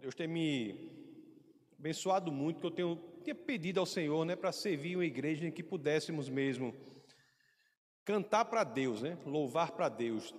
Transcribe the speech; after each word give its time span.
Deus 0.00 0.14
tem 0.14 0.28
me 0.28 0.90
abençoado 1.76 2.30
muito, 2.30 2.60
que 2.60 2.66
eu 2.66 2.70
tenho, 2.70 3.00
tinha 3.24 3.34
pedido 3.34 3.80
ao 3.80 3.86
Senhor 3.86 4.24
né, 4.24 4.36
para 4.36 4.52
servir 4.52 4.96
uma 4.96 5.04
igreja 5.04 5.46
em 5.46 5.50
que 5.50 5.62
pudéssemos 5.62 6.28
mesmo 6.28 6.72
cantar 8.04 8.44
para 8.44 8.62
Deus, 8.62 9.02
né, 9.02 9.18
louvar 9.26 9.72
para 9.72 9.88
Deus, 9.88 10.32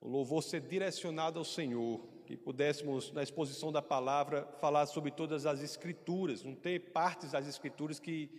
o 0.00 0.08
louvor 0.08 0.42
ser 0.42 0.62
direcionado 0.62 1.38
ao 1.38 1.44
Senhor, 1.44 2.00
que 2.26 2.38
pudéssemos, 2.38 3.12
na 3.12 3.22
exposição 3.22 3.70
da 3.70 3.82
palavra, 3.82 4.46
falar 4.60 4.86
sobre 4.86 5.10
todas 5.10 5.44
as 5.44 5.62
Escrituras, 5.62 6.42
não 6.42 6.54
ter 6.54 6.90
partes 6.90 7.32
das 7.32 7.46
Escrituras 7.46 8.00
que 8.00 8.30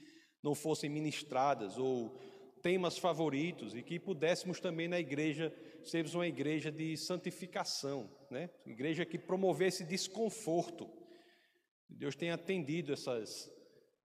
não 0.41 0.55
fossem 0.55 0.89
ministradas, 0.89 1.77
ou 1.77 2.19
temas 2.65 2.97
favoritos, 2.97 3.75
e 3.75 3.83
que 3.83 3.99
pudéssemos 3.99 4.59
também 4.59 4.87
na 4.87 4.99
igreja 4.99 5.53
sermos 5.83 6.15
uma 6.15 6.25
igreja 6.25 6.71
de 6.71 6.97
santificação, 6.97 8.09
né? 8.31 8.49
igreja 8.65 9.05
que 9.05 9.19
promovesse 9.19 9.83
desconforto. 9.83 10.89
Deus 11.87 12.15
tem 12.15 12.31
atendido 12.31 12.91
essas, 12.91 13.51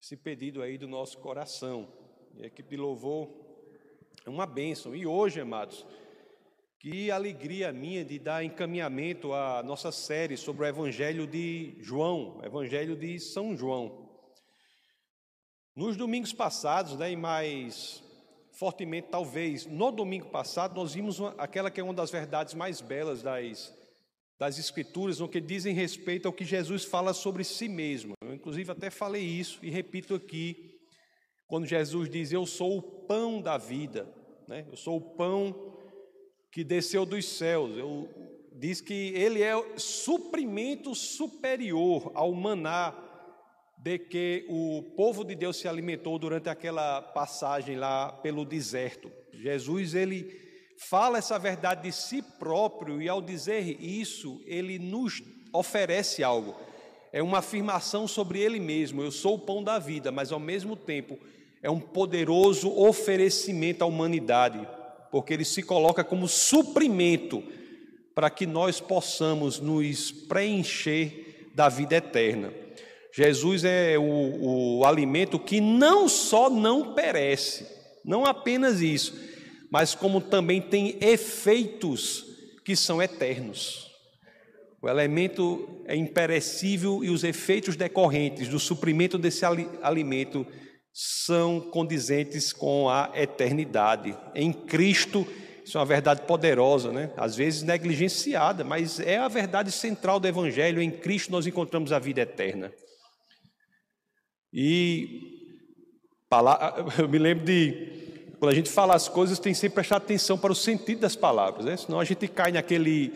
esse 0.04 0.18
pedido 0.18 0.62
aí 0.62 0.78
do 0.78 0.90
nosso 0.90 1.20
coração. 1.20 1.88
E 2.36 2.44
a 2.44 2.48
equipe 2.48 2.72
de 2.72 2.76
louvor 2.76 3.30
é 4.26 4.30
uma 4.30 4.46
bênção. 4.46 4.94
E 4.94 5.08
hoje, 5.08 5.40
amados, 5.40 5.86
que 6.80 7.10
alegria 7.10 7.72
minha 7.72 8.04
de 8.04 8.20
dar 8.20 8.44
encaminhamento 8.44 9.32
à 9.32 9.64
nossa 9.64 9.90
série 9.90 10.36
sobre 10.36 10.66
o 10.66 10.68
Evangelho 10.68 11.26
de 11.26 11.78
João, 11.80 12.42
Evangelho 12.44 12.98
de 12.98 13.22
São 13.22 13.56
João. 13.56 14.10
Nos 15.74 15.96
domingos 15.96 16.34
passados, 16.34 16.98
né, 16.98 17.10
e 17.10 17.16
mais 17.16 18.04
fortemente, 18.60 19.08
talvez, 19.10 19.66
no 19.66 19.90
domingo 19.90 20.28
passado, 20.28 20.76
nós 20.76 20.94
vimos 20.94 21.18
uma, 21.18 21.34
aquela 21.38 21.72
que 21.72 21.80
é 21.80 21.84
uma 21.84 21.94
das 21.94 22.12
verdades 22.12 22.54
mais 22.54 22.82
belas 22.82 23.24
das, 23.24 23.74
das 24.38 24.60
Escrituras, 24.60 25.20
no 25.20 25.30
que 25.30 25.40
dizem 25.40 25.74
respeito 25.74 26.28
ao 26.28 26.34
que 26.34 26.44
Jesus 26.44 26.84
fala 26.84 27.14
sobre 27.14 27.46
si 27.46 27.70
mesmo. 27.70 28.16
Eu, 28.22 28.34
inclusive, 28.34 28.70
até 28.70 28.90
falei 28.90 29.24
isso 29.24 29.60
e 29.64 29.70
repito 29.70 30.14
aqui, 30.14 30.78
quando 31.48 31.66
Jesus 31.66 32.10
diz: 32.10 32.34
Eu 32.34 32.46
sou 32.46 32.80
o 32.80 32.82
pão 32.82 33.42
da 33.42 33.58
vida, 33.58 34.14
né? 34.46 34.66
eu 34.70 34.76
sou 34.76 34.98
o 34.98 35.16
pão 35.16 35.74
que 36.52 36.62
desceu 36.62 37.06
dos 37.06 37.26
céus. 37.26 37.78
Eu, 37.78 38.10
diz 38.52 38.82
que 38.82 39.14
ele 39.16 39.42
é 39.42 39.54
suprimento 39.78 40.94
superior 40.94 42.12
ao 42.14 42.34
maná 42.34 42.92
de 43.82 43.98
que 43.98 44.46
o 44.50 44.84
povo 44.96 45.24
de 45.24 45.36
Deus 45.36 45.58
se 45.58 45.68
alimentou 45.68 46.20
durante 46.20 46.50
aquela 46.50 47.02
passagem 47.02 47.78
lá 47.78 48.12
pelo 48.12 48.44
deserto. 48.44 49.12
Jesus 49.34 49.96
ele 49.96 50.28
fala 50.78 51.18
essa 51.18 51.40
verdade 51.40 51.84
de 51.84 51.92
si 51.92 52.22
próprio 52.22 53.02
e 53.02 53.08
ao 53.08 53.22
dizer 53.22 53.82
isso, 53.82 54.42
ele 54.46 54.78
nos 54.78 55.24
oferece 55.54 56.24
algo. 56.24 56.56
É 57.12 57.24
uma 57.24 57.40
afirmação 57.40 58.08
sobre 58.08 58.40
ele 58.40 58.60
mesmo, 58.60 59.02
eu 59.02 59.12
sou 59.12 59.36
o 59.36 59.40
pão 59.40 59.64
da 59.64 59.80
vida, 59.80 60.12
mas 60.12 60.32
ao 60.32 60.40
mesmo 60.40 60.76
tempo 60.76 61.18
é 61.64 61.70
um 61.70 61.80
poderoso 61.80 62.72
oferecimento 62.78 63.84
à 63.84 63.88
humanidade 63.88 64.68
porque 65.12 65.34
ele 65.34 65.46
se 65.46 65.64
coloca 65.64 66.04
como 66.04 66.28
suprimento 66.28 67.44
para 68.14 68.30
que 68.30 68.46
nós 68.46 68.80
possamos 68.80 69.60
nos 69.60 70.12
preencher 70.12 71.50
da 71.54 71.70
vida 71.70 71.96
eterna. 71.96 72.52
Jesus 73.14 73.64
é 73.64 73.98
o, 73.98 74.80
o 74.80 74.86
alimento 74.86 75.40
que 75.40 75.60
não 75.60 76.08
só 76.08 76.50
não 76.50 76.94
perece, 76.94 77.66
não 78.06 78.26
apenas 78.26 78.82
isso, 78.82 79.14
mas 79.72 79.96
como 79.96 80.22
também 80.22 80.62
tem 80.62 80.98
efeitos 81.02 82.26
que 82.64 82.76
são 82.76 83.02
eternos. 83.02 83.90
O 84.82 84.88
elemento 84.88 85.84
é 85.86 85.96
imperecível 85.96 87.04
e 87.04 87.10
os 87.10 87.24
efeitos 87.24 87.76
decorrentes 87.76 88.48
do 88.48 88.60
suprimento 88.60 89.18
desse 89.18 89.44
alimento 89.82 90.46
são 90.94 91.60
condizentes 91.60 92.54
com 92.54 92.90
a 92.90 93.12
eternidade. 93.14 94.18
Em 94.34 94.54
Cristo, 94.54 95.28
isso 95.66 95.78
é 95.78 95.82
uma 95.82 95.86
verdade 95.86 96.22
poderosa, 96.22 96.92
né? 96.92 97.12
às 97.18 97.36
vezes 97.36 97.64
negligenciada, 97.64 98.64
mas 98.64 99.00
é 99.00 99.18
a 99.18 99.28
verdade 99.28 99.72
central 99.72 100.20
do 100.20 100.28
Evangelho. 100.28 100.82
Em 100.82 100.92
Cristo 100.92 101.32
nós 101.32 101.46
encontramos 101.46 101.92
a 101.92 102.00
vida 102.00 102.22
eterna. 102.22 102.72
E 104.54 105.30
eu 107.00 107.08
me 107.08 107.18
lembro 107.18 107.46
de, 107.46 108.34
quando 108.40 108.52
a 108.52 108.56
gente 108.56 108.70
fala 108.70 108.96
as 108.96 109.08
coisas, 109.08 109.40
tem 109.40 109.54
sempre 109.54 109.76
prestar 109.76 109.98
atenção 109.98 110.38
para 110.38 110.52
o 110.52 110.56
sentido 110.56 111.02
das 111.02 111.16
palavras, 111.16 111.66
né? 111.66 111.78
senão 111.78 112.00
a 112.00 112.06
gente 112.06 112.28
cai 112.28 112.52
naquele, 112.52 113.14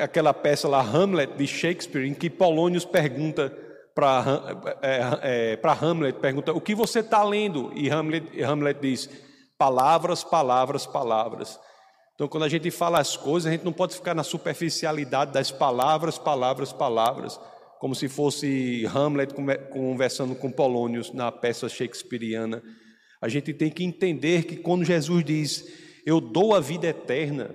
aquela 0.00 0.32
peça 0.32 0.68
lá, 0.68 0.80
Hamlet, 0.80 1.36
de 1.36 1.46
Shakespeare, 1.46 2.06
em 2.06 2.14
que 2.14 2.30
Polônios 2.30 2.84
pergunta 2.84 3.52
para 3.94 4.24
é, 4.80 5.58
é, 5.60 5.60
Hamlet, 5.80 6.20
pergunta: 6.20 6.52
o 6.52 6.60
que 6.60 6.72
você 6.72 7.00
está 7.00 7.24
lendo? 7.24 7.72
E 7.74 7.90
Hamlet, 7.90 8.40
Hamlet 8.40 8.80
diz: 8.80 9.10
palavras, 9.58 10.22
palavras, 10.22 10.86
palavras. 10.86 11.58
Então, 12.14 12.28
quando 12.28 12.44
a 12.44 12.48
gente 12.48 12.70
fala 12.70 13.00
as 13.00 13.16
coisas, 13.16 13.48
a 13.48 13.52
gente 13.52 13.64
não 13.64 13.72
pode 13.72 13.94
ficar 13.94 14.14
na 14.14 14.22
superficialidade 14.22 15.32
das 15.32 15.50
palavras, 15.50 16.16
palavras, 16.18 16.72
palavras, 16.72 17.40
como 17.78 17.94
se 17.94 18.08
fosse 18.08 18.84
Hamlet 18.86 19.32
conversando 19.70 20.34
com 20.34 20.50
Polônios 20.50 21.12
na 21.12 21.30
peça 21.30 21.68
shakespeariana. 21.68 22.62
A 23.20 23.28
gente 23.28 23.52
tem 23.52 23.70
que 23.70 23.84
entender 23.84 24.44
que 24.44 24.56
quando 24.56 24.84
Jesus 24.84 25.24
diz, 25.24 25.68
eu 26.04 26.20
dou 26.20 26.54
a 26.54 26.60
vida 26.60 26.86
eterna, 26.86 27.54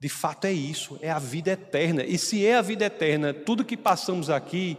de 0.00 0.08
fato 0.08 0.46
é 0.46 0.52
isso, 0.52 0.98
é 1.00 1.10
a 1.10 1.18
vida 1.18 1.52
eterna. 1.52 2.04
E 2.04 2.18
se 2.18 2.44
é 2.44 2.56
a 2.56 2.62
vida 2.62 2.86
eterna, 2.86 3.32
tudo 3.32 3.64
que 3.64 3.76
passamos 3.76 4.28
aqui 4.30 4.76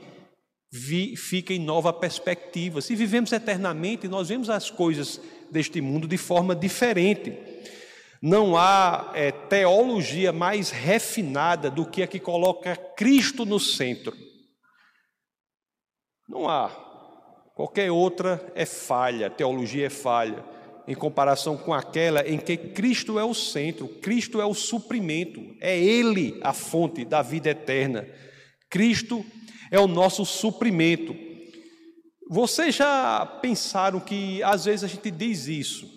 vi, 0.72 1.16
fica 1.16 1.54
em 1.54 1.60
nova 1.60 1.94
perspectiva. 1.94 2.82
Se 2.82 2.96
vivemos 2.96 3.32
eternamente, 3.32 4.08
nós 4.08 4.30
vemos 4.30 4.50
as 4.50 4.70
coisas 4.70 5.22
deste 5.52 5.80
mundo 5.80 6.08
de 6.08 6.18
forma 6.18 6.56
diferente. 6.56 7.38
Não 8.22 8.58
há 8.58 9.12
é, 9.14 9.32
teologia 9.32 10.32
mais 10.32 10.72
refinada 10.72 11.70
do 11.70 11.86
que 11.86 12.02
a 12.02 12.08
que 12.08 12.20
coloca 12.20 12.76
Cristo 12.76 13.46
no 13.46 13.60
centro. 13.60 14.33
Não 16.34 16.50
há. 16.50 16.70
Qualquer 17.54 17.92
outra 17.92 18.44
é 18.56 18.66
falha, 18.66 19.30
teologia 19.30 19.86
é 19.86 19.90
falha, 19.90 20.44
em 20.88 20.96
comparação 20.96 21.56
com 21.56 21.72
aquela 21.72 22.28
em 22.28 22.40
que 22.40 22.58
Cristo 22.58 23.20
é 23.20 23.24
o 23.24 23.36
centro, 23.36 23.88
Cristo 23.88 24.42
é 24.42 24.46
o 24.46 24.56
suprimento, 24.56 25.56
é 25.62 25.78
Ele 25.80 26.40
a 26.42 26.52
fonte 26.52 27.06
da 27.06 27.22
vida 27.22 27.52
eterna. 27.52 28.08
Cristo 28.68 29.24
é 29.70 29.80
o 29.80 29.86
nosso 29.86 30.26
suprimento. 30.26 31.16
Vocês 32.28 32.74
já 32.74 33.24
pensaram 33.40 34.00
que 34.00 34.42
às 34.42 34.66
vezes 34.66 34.84
a 34.84 34.88
gente 34.88 35.12
diz 35.12 35.46
isso? 35.48 35.88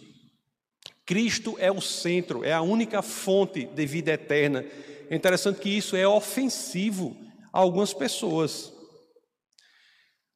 Cristo 1.07 1.57
é 1.59 1.73
o 1.73 1.81
centro, 1.81 2.45
é 2.45 2.53
a 2.53 2.61
única 2.61 3.01
fonte 3.01 3.65
de 3.65 3.87
vida 3.87 4.13
eterna. 4.13 4.67
É 5.09 5.17
interessante 5.17 5.61
que 5.61 5.71
isso 5.71 5.97
é 5.97 6.07
ofensivo 6.07 7.17
a 7.51 7.59
algumas 7.59 7.95
pessoas. 7.95 8.76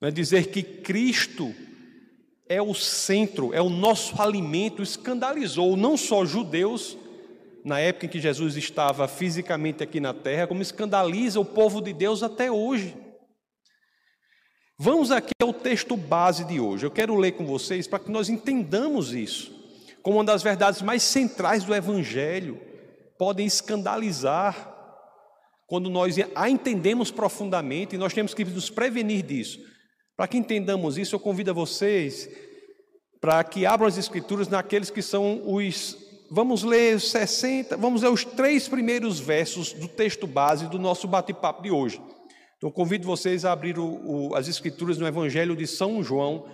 É 0.03 0.11
dizer 0.11 0.47
que 0.47 0.63
Cristo 0.63 1.55
é 2.49 2.61
o 2.61 2.75
centro, 2.75 3.53
é 3.55 3.61
o 3.61 3.69
nosso 3.69 4.21
alimento, 4.21 4.83
escandalizou 4.83 5.77
não 5.77 5.97
só 5.97 6.25
judeus, 6.25 6.97
na 7.65 7.79
época 7.79 8.07
em 8.07 8.09
que 8.09 8.19
Jesus 8.19 8.57
estava 8.57 9.07
fisicamente 9.07 9.83
aqui 9.83 10.01
na 10.01 10.15
terra, 10.15 10.47
como 10.47 10.63
escandaliza 10.63 11.39
o 11.39 11.45
povo 11.45 11.81
de 11.81 11.93
Deus 11.93 12.23
até 12.23 12.51
hoje. 12.51 12.97
Vamos 14.79 15.11
aqui 15.11 15.35
ao 15.43 15.53
texto 15.53 15.97
base 15.97 16.45
de 16.45 16.59
hoje. 16.59 16.87
Eu 16.87 16.91
quero 16.91 17.15
ler 17.15 17.33
com 17.33 17.45
vocês 17.45 17.87
para 17.87 17.99
que 17.99 18.11
nós 18.11 18.31
entendamos 18.31 19.13
isso, 19.13 19.53
como 20.03 20.17
uma 20.17 20.25
das 20.25 20.43
verdades 20.43 20.81
mais 20.81 21.03
centrais 21.03 21.65
do 21.65 21.75
Evangelho. 21.75 22.59
Podem 23.19 23.47
escandalizar 23.47 24.75
quando 25.67 25.91
nós 25.91 26.17
a 26.35 26.49
entendemos 26.49 27.11
profundamente 27.11 27.95
e 27.95 27.99
nós 27.99 28.15
temos 28.15 28.33
que 28.33 28.43
nos 28.43 28.71
prevenir 28.71 29.23
disso. 29.23 29.61
Para 30.21 30.29
que 30.29 30.37
entendamos 30.37 30.99
isso, 30.99 31.15
eu 31.15 31.19
convido 31.19 31.51
a 31.51 31.55
vocês 31.55 32.29
para 33.23 33.43
que 33.43 33.65
abram 33.65 33.89
as 33.89 33.97
Escrituras 33.97 34.49
naqueles 34.49 34.91
que 34.91 35.01
são 35.01 35.41
os. 35.47 35.97
Vamos 36.31 36.63
ler 36.63 37.01
60, 37.01 37.75
vamos 37.79 38.03
ler 38.03 38.11
os 38.11 38.23
três 38.23 38.69
primeiros 38.69 39.19
versos 39.19 39.73
do 39.73 39.89
texto 39.89 40.27
base 40.27 40.69
do 40.69 40.79
nosso 40.79 41.09
bate-papo 41.09 41.63
de 41.63 41.71
hoje. 41.71 42.03
Então, 42.59 42.71
convido 42.71 43.07
vocês 43.07 43.47
a 43.47 43.53
abrir 43.53 43.79
o, 43.79 44.29
o, 44.29 44.35
as 44.35 44.47
Escrituras 44.47 44.99
no 44.99 45.07
Evangelho 45.07 45.57
de 45.57 45.67
São 45.67 46.03
João, 46.03 46.45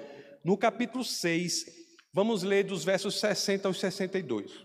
no 0.44 0.56
capítulo 0.56 1.02
6, 1.02 1.66
vamos 2.14 2.44
ler 2.44 2.62
dos 2.62 2.84
versos 2.84 3.18
60 3.18 3.66
aos 3.66 3.80
62. 3.80 4.64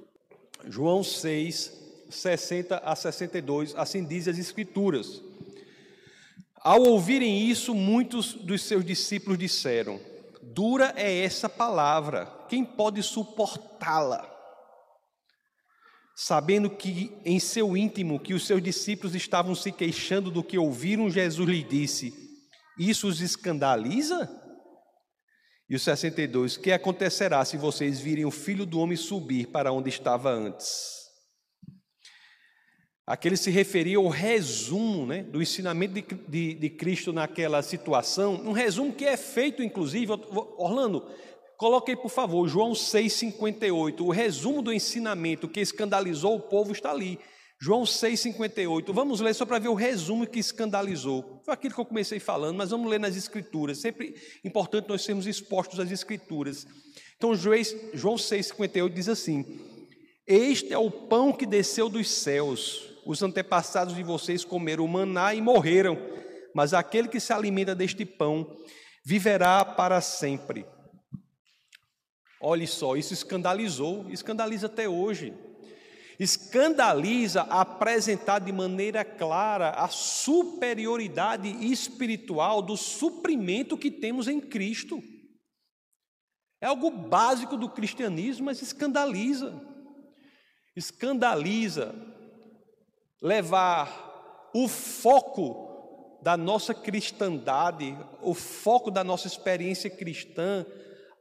João 0.68 1.04
6, 1.04 2.06
60 2.08 2.78
a 2.78 2.96
62, 2.96 3.74
assim 3.76 4.04
diz 4.06 4.28
as 4.28 4.38
Escrituras. 4.38 5.24
Ao 6.64 6.82
ouvirem 6.82 7.50
isso, 7.50 7.74
muitos 7.74 8.34
dos 8.34 8.62
seus 8.62 8.86
discípulos 8.86 9.38
disseram: 9.38 10.00
Dura 10.42 10.94
é 10.96 11.24
essa 11.24 11.50
palavra, 11.50 12.26
quem 12.48 12.64
pode 12.64 13.02
suportá-la? 13.02 14.32
sabendo 16.24 16.70
que 16.70 17.12
em 17.26 17.40
seu 17.40 17.76
íntimo 17.76 18.20
que 18.20 18.36
os 18.36 18.46
seus 18.46 18.62
discípulos 18.62 19.16
estavam 19.16 19.56
se 19.56 19.72
queixando 19.72 20.30
do 20.30 20.44
que 20.44 20.56
ouviram, 20.56 21.10
Jesus 21.10 21.50
lhe 21.50 21.64
disse: 21.64 22.14
Isso 22.78 23.08
os 23.08 23.22
escandaliza? 23.22 24.30
E 25.68 25.76
o 25.76 25.80
62: 25.80 26.58
Que 26.58 26.72
acontecerá 26.72 27.44
se 27.44 27.58
vocês 27.58 28.00
virem 28.00 28.26
o 28.26 28.30
filho 28.30 28.68
do 28.68 28.80
homem 28.80 28.96
subir 28.96 29.48
para 29.48 29.74
onde 29.74 29.90
estava 29.90 30.30
antes? 30.30 31.01
Aquele 33.12 33.36
se 33.36 33.52
referia 33.52 33.98
ao 33.98 34.08
resumo 34.08 35.06
né, 35.06 35.22
do 35.22 35.42
ensinamento 35.42 35.96
de, 35.96 36.02
de, 36.30 36.54
de 36.54 36.70
Cristo 36.70 37.12
naquela 37.12 37.62
situação, 37.62 38.36
um 38.36 38.54
resumo 38.54 38.94
que 38.94 39.04
é 39.04 39.18
feito, 39.18 39.62
inclusive, 39.62 40.14
Orlando, 40.58 41.06
coloque 41.58 41.92
aí, 41.92 41.98
por 41.98 42.10
favor, 42.10 42.48
João 42.48 42.72
6,58, 42.72 44.00
o 44.00 44.12
resumo 44.12 44.62
do 44.62 44.72
ensinamento 44.72 45.50
que 45.50 45.60
escandalizou 45.60 46.38
o 46.38 46.40
povo 46.40 46.72
está 46.72 46.90
ali. 46.90 47.20
João 47.60 47.84
6,58. 47.84 48.94
Vamos 48.94 49.20
ler 49.20 49.36
só 49.36 49.46
para 49.46 49.60
ver 49.60 49.68
o 49.68 49.74
resumo 49.74 50.26
que 50.26 50.40
escandalizou. 50.40 51.42
Foi 51.44 51.54
aquilo 51.54 51.74
que 51.74 51.82
eu 51.82 51.86
comecei 51.86 52.18
falando, 52.18 52.56
mas 52.56 52.70
vamos 52.70 52.90
ler 52.90 53.00
nas 53.00 53.18
Escrituras. 53.18 53.80
Sempre 53.80 54.16
importante 54.42 54.88
nós 54.88 55.02
sermos 55.02 55.28
expostos 55.28 55.82
às 55.82 55.92
Escrituras. 55.92 56.66
Então, 57.18 57.36
João 57.36 58.16
6,58 58.16 58.90
diz 58.90 59.10
assim: 59.10 59.46
Este 60.26 60.74
é 60.74 60.78
o 60.78 60.90
pão 60.90 61.34
que 61.34 61.46
desceu 61.46 61.90
dos 61.90 62.10
céus 62.10 62.91
os 63.06 63.22
antepassados 63.22 63.96
de 63.96 64.04
vocês 64.04 64.46
comeram 64.46 64.88
maná 64.88 65.34
e 65.34 65.42
morreram, 65.42 65.98
mas 66.54 66.74
aquele 66.74 67.08
que 67.08 67.20
se 67.20 67.34
alimenta 67.34 67.74
deste 67.74 68.06
pão 68.06 68.58
viverá 69.04 69.64
para 69.66 70.02
sempre. 70.02 70.66
Olhe 72.40 72.66
só, 72.68 72.96
isso 72.96 73.14
escandalizou, 73.14 74.10
escandaliza 74.10 74.66
até 74.68 74.90
hoje. 74.90 75.34
Escandaliza 76.20 77.42
apresentar 77.44 78.40
de 78.40 78.52
maneira 78.52 79.04
clara 79.04 79.72
a 79.72 79.88
superioridade 79.88 81.48
espiritual 81.72 82.62
do 82.62 82.78
suprimento 82.78 83.78
que 83.78 83.90
temos 83.90 84.28
em 84.28 84.40
Cristo. 84.40 85.02
É 86.60 86.68
algo 86.68 86.92
básico 86.92 87.58
do 87.58 87.68
cristianismo, 87.68 88.46
mas 88.46 88.62
escandaliza. 88.62 89.60
Escandaliza 90.76 91.96
levar 93.22 94.50
o 94.54 94.68
foco 94.68 96.20
da 96.22 96.36
nossa 96.36 96.74
cristandade, 96.74 97.98
o 98.22 98.34
foco 98.34 98.90
da 98.90 99.04
nossa 99.04 99.28
experiência 99.28 99.90
cristã 99.90 100.66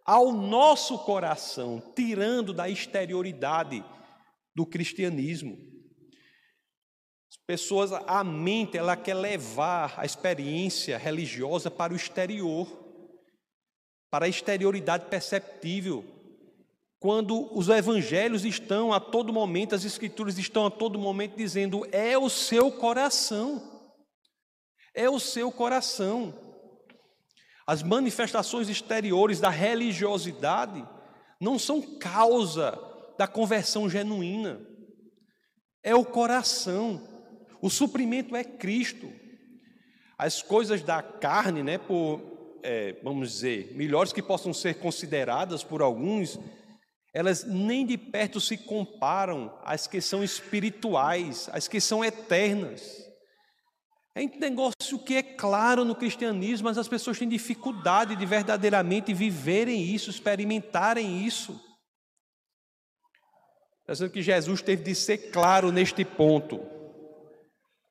ao 0.04 0.32
nosso 0.32 0.98
coração, 0.98 1.80
tirando 1.94 2.52
da 2.52 2.68
exterioridade 2.68 3.84
do 4.54 4.66
cristianismo. 4.66 5.56
As 7.30 7.36
pessoas, 7.46 7.92
a 7.92 8.24
mente, 8.24 8.76
ela 8.76 8.96
quer 8.96 9.14
levar 9.14 9.94
a 9.96 10.04
experiência 10.04 10.98
religiosa 10.98 11.70
para 11.70 11.92
o 11.92 11.96
exterior, 11.96 12.66
para 14.10 14.26
a 14.26 14.28
exterioridade 14.28 15.06
perceptível, 15.08 16.04
quando 17.00 17.48
os 17.56 17.70
evangelhos 17.70 18.44
estão 18.44 18.92
a 18.92 19.00
todo 19.00 19.32
momento, 19.32 19.74
as 19.74 19.84
escrituras 19.84 20.36
estão 20.36 20.66
a 20.66 20.70
todo 20.70 20.98
momento 20.98 21.34
dizendo: 21.34 21.86
é 21.90 22.16
o 22.18 22.28
seu 22.28 22.70
coração, 22.70 23.88
é 24.94 25.08
o 25.08 25.18
seu 25.18 25.50
coração. 25.50 26.34
As 27.66 27.82
manifestações 27.82 28.68
exteriores 28.68 29.40
da 29.40 29.48
religiosidade 29.48 30.86
não 31.40 31.58
são 31.58 31.80
causa 31.80 32.78
da 33.16 33.26
conversão 33.26 33.88
genuína, 33.88 34.60
é 35.82 35.94
o 35.94 36.04
coração. 36.04 37.08
O 37.62 37.70
suprimento 37.70 38.36
é 38.36 38.44
Cristo. 38.44 39.10
As 40.18 40.42
coisas 40.42 40.82
da 40.82 41.02
carne, 41.02 41.62
né, 41.62 41.78
por, 41.78 42.20
é, 42.62 42.96
vamos 43.02 43.30
dizer, 43.30 43.74
melhores 43.74 44.12
que 44.12 44.22
possam 44.22 44.52
ser 44.52 44.74
consideradas 44.74 45.62
por 45.64 45.80
alguns, 45.80 46.38
elas 47.12 47.44
nem 47.44 47.84
de 47.84 47.98
perto 47.98 48.40
se 48.40 48.56
comparam 48.56 49.52
às 49.64 49.86
que 49.86 50.00
são 50.00 50.22
espirituais, 50.22 51.48
às 51.52 51.66
que 51.66 51.80
são 51.80 52.04
eternas. 52.04 53.04
É 54.14 54.22
um 54.22 54.38
negócio 54.38 54.98
que 55.04 55.14
é 55.14 55.22
claro 55.22 55.84
no 55.84 55.94
cristianismo, 55.94 56.68
mas 56.68 56.78
as 56.78 56.88
pessoas 56.88 57.18
têm 57.18 57.28
dificuldade 57.28 58.16
de 58.16 58.26
verdadeiramente 58.26 59.14
viverem 59.14 59.82
isso, 59.82 60.10
experimentarem 60.10 61.24
isso. 61.24 61.60
Pensando 63.86 64.10
que 64.10 64.22
Jesus 64.22 64.62
teve 64.62 64.84
de 64.84 64.94
ser 64.94 65.32
claro 65.32 65.72
neste 65.72 66.04
ponto. 66.04 66.60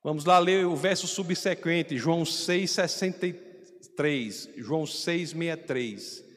Vamos 0.01 0.24
lá 0.24 0.39
ler 0.39 0.66
o 0.66 0.75
verso 0.75 1.07
subsequente, 1.07 1.98
João 1.98 2.24
6,63. 2.24 4.50
João 4.57 4.83
6,63. 4.83 6.29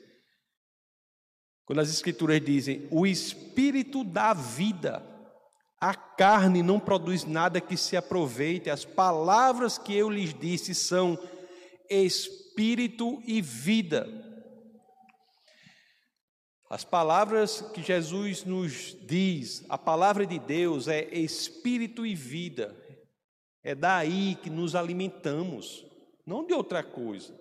Quando 1.73 1.81
as 1.81 1.89
Escrituras 1.89 2.39
dizem 2.39 2.87
o 2.91 3.07
Espírito 3.07 4.05
da 4.05 4.35
vida, 4.35 5.03
a 5.81 5.95
carne 5.95 6.63
não 6.63 6.79
produz 6.79 7.25
nada 7.25 7.63
que 7.63 7.79
se 7.79 7.97
aproveite, 7.97 8.69
as 8.69 8.85
palavras 8.85 9.79
que 9.79 9.97
eu 9.97 10.11
lhes 10.11 10.35
disse 10.35 10.75
são 10.75 11.19
Espírito 11.89 13.23
e 13.25 13.41
vida. 13.41 14.07
As 16.69 16.85
palavras 16.85 17.63
que 17.73 17.83
Jesus 17.83 18.45
nos 18.45 18.95
diz, 19.07 19.65
a 19.71 19.79
palavra 19.79 20.27
de 20.27 20.39
Deus 20.39 20.89
é 20.89 21.09
Espírito 21.15 22.05
e 22.05 22.15
vida, 22.15 22.77
é 23.65 23.75
daí 23.75 24.35
que 24.43 24.51
nos 24.51 24.75
alimentamos, 24.75 25.87
não 26.27 26.47
de 26.47 26.53
outra 26.53 26.83
coisa, 26.83 27.35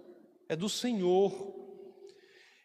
é 0.47 0.55
do 0.55 0.69
Senhor. 0.69 1.60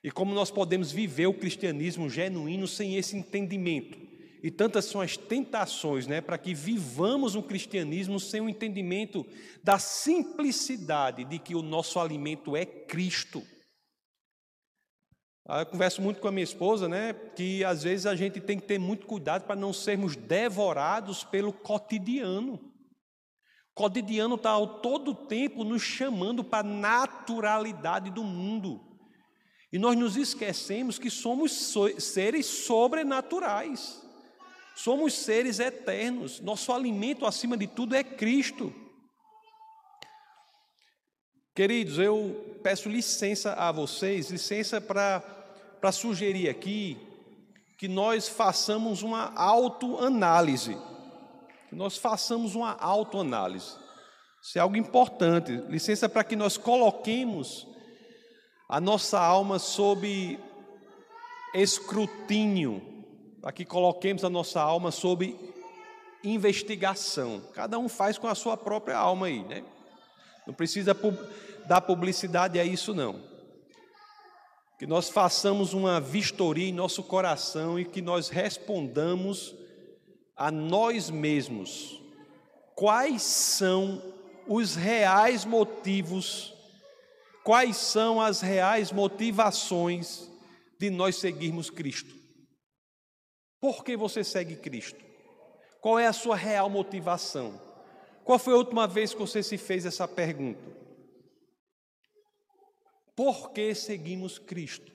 E 0.06 0.10
como 0.12 0.32
nós 0.32 0.52
podemos 0.52 0.92
viver 0.92 1.26
o 1.26 1.34
cristianismo 1.34 2.08
genuíno 2.08 2.68
sem 2.68 2.94
esse 2.94 3.16
entendimento? 3.16 3.98
E 4.40 4.52
tantas 4.52 4.84
são 4.84 5.00
as 5.00 5.16
tentações, 5.16 6.06
né, 6.06 6.20
para 6.20 6.38
que 6.38 6.54
vivamos 6.54 7.34
um 7.34 7.42
cristianismo 7.42 8.20
sem 8.20 8.40
o 8.40 8.48
entendimento 8.48 9.26
da 9.64 9.80
simplicidade 9.80 11.24
de 11.24 11.40
que 11.40 11.56
o 11.56 11.60
nosso 11.60 11.98
alimento 11.98 12.56
é 12.56 12.64
Cristo. 12.64 13.42
Ah, 15.44 15.62
eu 15.62 15.66
converso 15.66 16.00
muito 16.00 16.20
com 16.20 16.28
a 16.28 16.32
minha 16.32 16.44
esposa, 16.44 16.88
né, 16.88 17.12
que 17.12 17.64
às 17.64 17.82
vezes 17.82 18.06
a 18.06 18.14
gente 18.14 18.40
tem 18.40 18.60
que 18.60 18.66
ter 18.68 18.78
muito 18.78 19.08
cuidado 19.08 19.42
para 19.42 19.56
não 19.56 19.72
sermos 19.72 20.14
devorados 20.14 21.24
pelo 21.24 21.52
cotidiano. 21.52 22.54
O 23.72 23.74
cotidiano 23.74 24.36
está 24.36 24.54
todo 24.64 25.16
tempo 25.16 25.64
nos 25.64 25.82
chamando 25.82 26.44
para 26.44 26.64
a 26.64 26.70
naturalidade 26.72 28.08
do 28.08 28.22
mundo. 28.22 28.85
E 29.76 29.78
nós 29.78 29.94
nos 29.94 30.16
esquecemos 30.16 30.98
que 30.98 31.10
somos 31.10 31.74
seres 31.98 32.46
sobrenaturais, 32.46 34.02
somos 34.74 35.12
seres 35.12 35.58
eternos, 35.58 36.40
nosso 36.40 36.72
alimento 36.72 37.26
acima 37.26 37.58
de 37.58 37.66
tudo 37.66 37.94
é 37.94 38.02
Cristo. 38.02 38.72
Queridos, 41.54 41.98
eu 41.98 42.58
peço 42.62 42.88
licença 42.88 43.52
a 43.52 43.70
vocês, 43.70 44.30
licença 44.30 44.80
para 44.80 45.92
sugerir 45.92 46.48
aqui 46.48 46.96
que 47.76 47.86
nós 47.86 48.30
façamos 48.30 49.02
uma 49.02 49.34
autoanálise, 49.34 50.74
que 51.68 51.76
nós 51.76 51.98
façamos 51.98 52.54
uma 52.54 52.72
autoanálise. 52.80 53.76
Isso 54.42 54.56
é 54.56 54.62
algo 54.62 54.78
importante. 54.78 55.52
Licença 55.68 56.08
para 56.08 56.24
que 56.24 56.34
nós 56.34 56.56
coloquemos 56.56 57.75
a 58.68 58.80
nossa 58.80 59.18
alma 59.20 59.58
sob 59.58 60.38
escrutínio, 61.54 62.82
para 63.40 63.52
que 63.52 63.64
coloquemos 63.64 64.24
a 64.24 64.30
nossa 64.30 64.60
alma 64.60 64.90
sob 64.90 65.38
investigação. 66.24 67.42
Cada 67.52 67.78
um 67.78 67.88
faz 67.88 68.18
com 68.18 68.26
a 68.26 68.34
sua 68.34 68.56
própria 68.56 68.96
alma 68.96 69.26
aí, 69.26 69.44
né? 69.44 69.64
Não 70.46 70.54
precisa 70.54 70.96
dar 71.66 71.80
publicidade 71.80 72.58
a 72.58 72.64
isso, 72.64 72.94
não. 72.94 73.20
Que 74.78 74.86
nós 74.86 75.08
façamos 75.08 75.72
uma 75.72 76.00
vistoria 76.00 76.68
em 76.68 76.72
nosso 76.72 77.02
coração 77.02 77.78
e 77.78 77.84
que 77.84 78.02
nós 78.02 78.28
respondamos 78.28 79.54
a 80.36 80.50
nós 80.50 81.08
mesmos 81.08 82.02
quais 82.74 83.22
são 83.22 84.02
os 84.46 84.76
reais 84.76 85.44
motivos 85.44 86.55
quais 87.46 87.76
são 87.76 88.20
as 88.20 88.40
reais 88.40 88.90
motivações 88.90 90.28
de 90.80 90.90
nós 90.90 91.14
seguirmos 91.14 91.70
Cristo. 91.70 92.12
Por 93.60 93.84
que 93.84 93.96
você 93.96 94.24
segue 94.24 94.56
Cristo? 94.56 94.98
Qual 95.80 95.96
é 95.96 96.08
a 96.08 96.12
sua 96.12 96.34
real 96.34 96.68
motivação? 96.68 97.62
Qual 98.24 98.36
foi 98.36 98.52
a 98.52 98.56
última 98.56 98.88
vez 98.88 99.14
que 99.14 99.20
você 99.20 99.44
se 99.44 99.56
fez 99.56 99.86
essa 99.86 100.08
pergunta? 100.08 100.60
Por 103.14 103.52
que 103.52 103.72
seguimos 103.76 104.40
Cristo? 104.40 104.90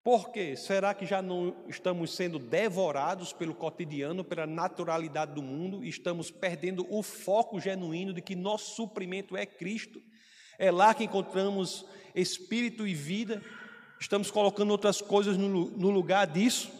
Por 0.00 0.30
quê? 0.30 0.54
Será 0.54 0.94
que 0.94 1.06
já 1.06 1.20
não 1.20 1.56
estamos 1.66 2.14
sendo 2.14 2.38
devorados 2.38 3.32
pelo 3.32 3.52
cotidiano, 3.54 4.22
pela 4.22 4.46
naturalidade 4.46 5.32
do 5.32 5.42
mundo 5.42 5.82
e 5.82 5.88
estamos 5.88 6.30
perdendo 6.30 6.86
o 6.88 7.02
foco 7.02 7.58
genuíno 7.58 8.12
de 8.12 8.22
que 8.22 8.36
nosso 8.36 8.76
suprimento 8.76 9.36
é 9.36 9.44
Cristo? 9.44 10.00
É 10.58 10.70
lá 10.70 10.94
que 10.94 11.04
encontramos 11.04 11.84
espírito 12.14 12.86
e 12.86 12.94
vida. 12.94 13.42
Estamos 14.00 14.30
colocando 14.30 14.70
outras 14.70 15.00
coisas 15.00 15.36
no, 15.36 15.90
lugar 15.90 16.26
disso? 16.26 16.70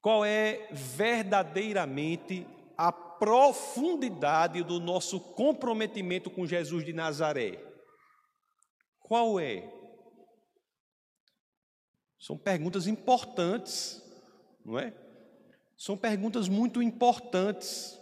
Qual 0.00 0.24
é 0.24 0.68
verdadeiramente 0.72 2.46
a 2.76 2.90
profundidade 2.90 4.62
do 4.62 4.80
nosso 4.80 5.20
comprometimento 5.20 6.30
com 6.30 6.46
Jesus 6.46 6.84
de 6.84 6.92
Nazaré? 6.92 7.62
Qual 9.00 9.38
é? 9.38 9.70
São 12.18 12.38
perguntas 12.38 12.86
importantes, 12.86 14.02
não 14.64 14.78
é? 14.78 14.94
São 15.76 15.96
perguntas 15.96 16.48
muito 16.48 16.82
importantes. 16.82 17.99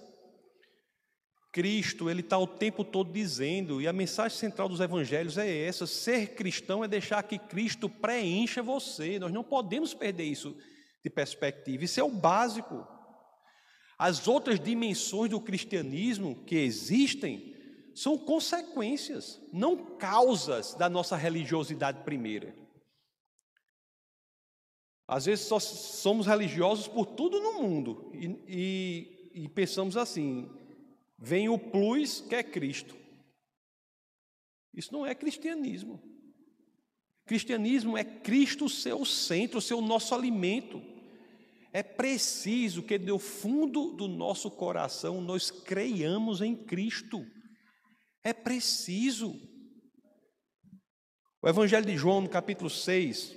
Cristo, 1.51 2.11
ele 2.11 2.21
está 2.21 2.39
o 2.39 2.47
tempo 2.47 2.85
todo 2.85 3.13
dizendo, 3.13 3.81
e 3.81 3.89
a 3.89 3.93
mensagem 3.93 4.37
central 4.37 4.69
dos 4.69 4.81
evangelhos 4.81 5.39
é 5.39 5.67
essa: 5.67 5.87
ser 5.87 6.35
cristão 6.35 6.85
é 6.85 6.89
deixar 6.89 7.23
que 7.23 7.39
Cristo 7.39 7.89
preencha 7.89 8.63
você. 8.63 9.19
Nós 9.19 9.33
não 9.33 9.43
podemos 9.43 9.95
perder 9.95 10.25
isso 10.25 10.57
de 11.03 11.09
perspectiva. 11.09 11.85
Isso 11.85 12.01
é 12.01 12.03
o 12.03 12.11
básico. 12.11 12.87
As 13.99 14.29
outras 14.29 14.61
dimensões 14.61 15.31
do 15.31 15.41
cristianismo 15.41 16.45
que 16.45 16.55
existem 16.55 17.57
são 17.95 18.17
consequências, 18.17 19.41
não 19.53 19.97
causas 19.97 20.75
da 20.75 20.89
nossa 20.89 21.17
religiosidade 21.17 22.05
primeira. 22.05 22.55
Às 25.09 25.25
vezes 25.25 25.47
só 25.47 25.59
somos 25.59 26.27
religiosos 26.27 26.87
por 26.87 27.07
tudo 27.07 27.41
no 27.41 27.55
mundo 27.55 28.13
e, 28.15 28.27
e, 28.47 29.43
e 29.45 29.49
pensamos 29.49 29.97
assim: 29.97 30.49
vem 31.19 31.49
o 31.49 31.59
plus 31.59 32.21
que 32.21 32.35
é 32.35 32.43
Cristo. 32.43 32.97
Isso 34.73 34.93
não 34.93 35.05
é 35.05 35.15
cristianismo. 35.15 36.01
Cristianismo 37.27 37.99
é 37.99 38.05
Cristo 38.05 38.69
seu 38.69 39.05
centro, 39.05 39.61
seu 39.61 39.81
nosso 39.81 40.15
alimento. 40.15 40.83
É 41.73 41.83
preciso 41.83 42.83
que 42.83 42.97
do 42.97 43.19
fundo 43.19 43.93
do 43.93 44.09
nosso 44.09 44.51
coração 44.51 45.21
nós 45.21 45.51
creiamos 45.51 46.41
em 46.41 46.57
Cristo. 46.57 47.27
É 48.23 48.33
preciso. 48.33 49.39
O 51.43 51.49
Evangelho 51.49 51.85
de 51.85 51.97
João, 51.97 52.21
no 52.21 52.29
capítulo 52.29 52.71
6, 52.71 53.37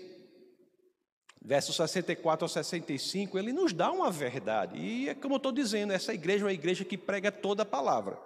versos 1.44 1.76
64 1.76 2.46
ao 2.46 2.50
65, 2.50 3.40
ele 3.40 3.52
nos 3.52 3.74
dá 3.74 3.92
uma 3.92 4.12
verdade. 4.12 4.78
E 4.78 5.10
é 5.10 5.16
como 5.16 5.34
eu 5.34 5.38
estou 5.38 5.52
dizendo, 5.52 5.92
essa 5.92 6.14
igreja 6.14 6.44
é 6.44 6.48
uma 6.48 6.54
igreja 6.54 6.86
que 6.86 6.98
prega 6.98 7.32
toda 7.32 7.64
a 7.64 7.66
palavra. 7.66 8.20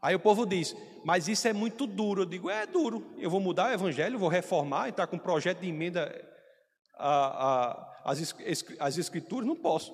Aí 0.00 0.14
o 0.14 0.20
povo 0.20 0.46
diz, 0.46 0.74
mas 1.04 1.28
isso 1.28 1.46
é 1.48 1.52
muito 1.52 1.86
duro. 1.86 2.22
Eu 2.22 2.26
digo, 2.26 2.48
é 2.48 2.66
duro. 2.66 3.14
Eu 3.18 3.28
vou 3.28 3.40
mudar 3.40 3.70
o 3.70 3.74
evangelho, 3.74 4.18
vou 4.18 4.28
reformar, 4.28 4.88
entrar 4.88 5.06
com 5.06 5.16
um 5.16 5.20
projeto 5.20 5.60
de 5.60 5.68
emenda 5.68 6.10
às 8.04 8.96
escrituras? 8.96 9.46
Não 9.46 9.56
posso. 9.56 9.92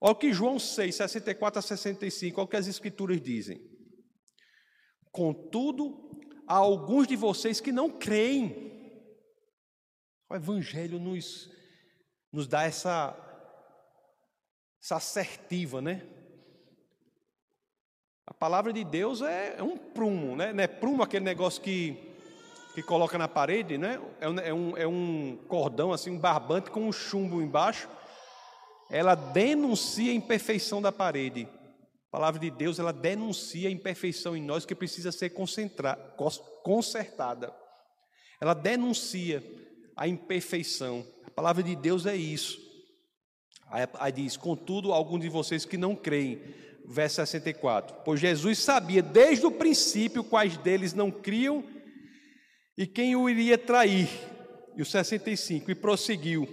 Olha 0.00 0.12
o 0.12 0.16
que 0.16 0.32
João 0.32 0.58
6, 0.58 0.94
64 0.94 1.58
a 1.58 1.62
65, 1.62 2.40
olha 2.40 2.44
o 2.44 2.48
que 2.48 2.56
as 2.56 2.66
escrituras 2.66 3.20
dizem. 3.20 3.60
Contudo, 5.10 6.10
há 6.46 6.56
alguns 6.56 7.06
de 7.06 7.16
vocês 7.16 7.60
que 7.60 7.72
não 7.72 7.90
creem. 7.90 8.73
O 10.34 10.36
Evangelho 10.36 10.98
nos, 10.98 11.48
nos 12.32 12.48
dá 12.48 12.64
essa, 12.64 13.16
essa 14.82 14.96
assertiva, 14.96 15.80
né? 15.80 16.02
A 18.26 18.34
palavra 18.34 18.72
de 18.72 18.82
Deus 18.82 19.22
é, 19.22 19.54
é 19.58 19.62
um 19.62 19.78
prumo, 19.78 20.34
né? 20.34 20.52
Não 20.52 20.64
é 20.64 20.66
prumo 20.66 21.04
aquele 21.04 21.24
negócio 21.24 21.62
que, 21.62 22.12
que 22.74 22.82
coloca 22.82 23.16
na 23.16 23.28
parede, 23.28 23.78
né? 23.78 24.00
É 24.20 24.28
um, 24.28 24.40
é, 24.40 24.52
um, 24.52 25.36
é 25.36 25.46
cordão, 25.46 25.92
assim, 25.92 26.10
um 26.10 26.18
barbante 26.18 26.68
com 26.68 26.88
um 26.88 26.92
chumbo 26.92 27.40
embaixo. 27.40 27.88
Ela 28.90 29.14
denuncia 29.14 30.10
a 30.10 30.16
imperfeição 30.16 30.82
da 30.82 30.90
parede. 30.90 31.48
A 32.08 32.10
palavra 32.10 32.40
de 32.40 32.50
Deus, 32.50 32.80
ela 32.80 32.92
denuncia 32.92 33.68
a 33.68 33.72
imperfeição 33.72 34.36
em 34.36 34.42
nós 34.42 34.66
que 34.66 34.74
precisa 34.74 35.12
ser 35.12 35.30
consertada. 36.64 37.54
Ela 38.40 38.52
denuncia 38.52 39.63
a 39.96 40.08
imperfeição. 40.08 41.06
A 41.24 41.30
palavra 41.30 41.62
de 41.62 41.74
Deus 41.74 42.06
é 42.06 42.16
isso. 42.16 42.58
Aí, 43.70 44.12
diz: 44.12 44.36
Contudo, 44.36 44.92
alguns 44.92 45.20
de 45.20 45.28
vocês 45.28 45.64
que 45.64 45.76
não 45.76 45.96
creem. 45.96 46.40
Verso 46.86 47.16
64. 47.16 47.96
Pois 48.04 48.20
Jesus 48.20 48.58
sabia 48.58 49.02
desde 49.02 49.46
o 49.46 49.50
princípio 49.50 50.22
quais 50.22 50.56
deles 50.58 50.92
não 50.92 51.10
criam 51.10 51.64
e 52.76 52.86
quem 52.86 53.16
o 53.16 53.28
iria 53.28 53.56
trair. 53.56 54.08
E 54.76 54.82
o 54.82 54.86
65. 54.86 55.70
E 55.70 55.74
prosseguiu: 55.74 56.46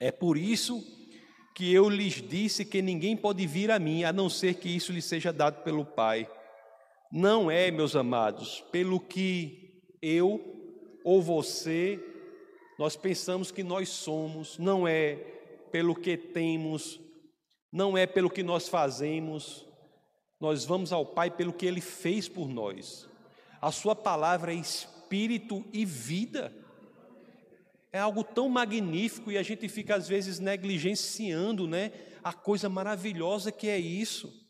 É 0.00 0.10
por 0.10 0.38
isso 0.38 0.82
que 1.54 1.72
eu 1.72 1.88
lhes 1.88 2.14
disse 2.14 2.64
que 2.64 2.82
ninguém 2.82 3.16
pode 3.16 3.46
vir 3.46 3.70
a 3.70 3.78
mim, 3.78 4.04
a 4.04 4.12
não 4.12 4.28
ser 4.28 4.54
que 4.54 4.68
isso 4.68 4.92
lhe 4.92 5.02
seja 5.02 5.32
dado 5.32 5.62
pelo 5.62 5.84
Pai. 5.84 6.28
Não 7.12 7.50
é, 7.50 7.70
meus 7.70 7.94
amados, 7.94 8.64
pelo 8.72 8.98
que 8.98 9.80
eu 10.02 10.40
ou 11.04 11.22
você 11.22 11.98
nós 12.78 12.96
pensamos 12.96 13.50
que 13.50 13.62
nós 13.62 13.88
somos, 13.88 14.58
não 14.58 14.86
é 14.86 15.16
pelo 15.70 15.94
que 15.94 16.16
temos, 16.16 17.00
não 17.72 17.96
é 17.96 18.06
pelo 18.06 18.30
que 18.30 18.42
nós 18.42 18.68
fazemos, 18.68 19.66
nós 20.40 20.64
vamos 20.64 20.92
ao 20.92 21.04
Pai 21.04 21.30
pelo 21.30 21.52
que 21.52 21.66
Ele 21.66 21.80
fez 21.80 22.28
por 22.28 22.48
nós. 22.48 23.08
A 23.60 23.72
Sua 23.72 23.96
palavra 23.96 24.52
é 24.52 24.56
espírito 24.56 25.64
e 25.72 25.84
vida. 25.84 26.54
É 27.92 27.98
algo 27.98 28.22
tão 28.22 28.48
magnífico 28.48 29.32
e 29.32 29.38
a 29.38 29.42
gente 29.42 29.68
fica 29.68 29.96
às 29.96 30.06
vezes 30.06 30.38
negligenciando, 30.38 31.66
né, 31.66 31.92
a 32.22 32.32
coisa 32.32 32.68
maravilhosa 32.68 33.50
que 33.50 33.68
é 33.68 33.78
isso. 33.78 34.45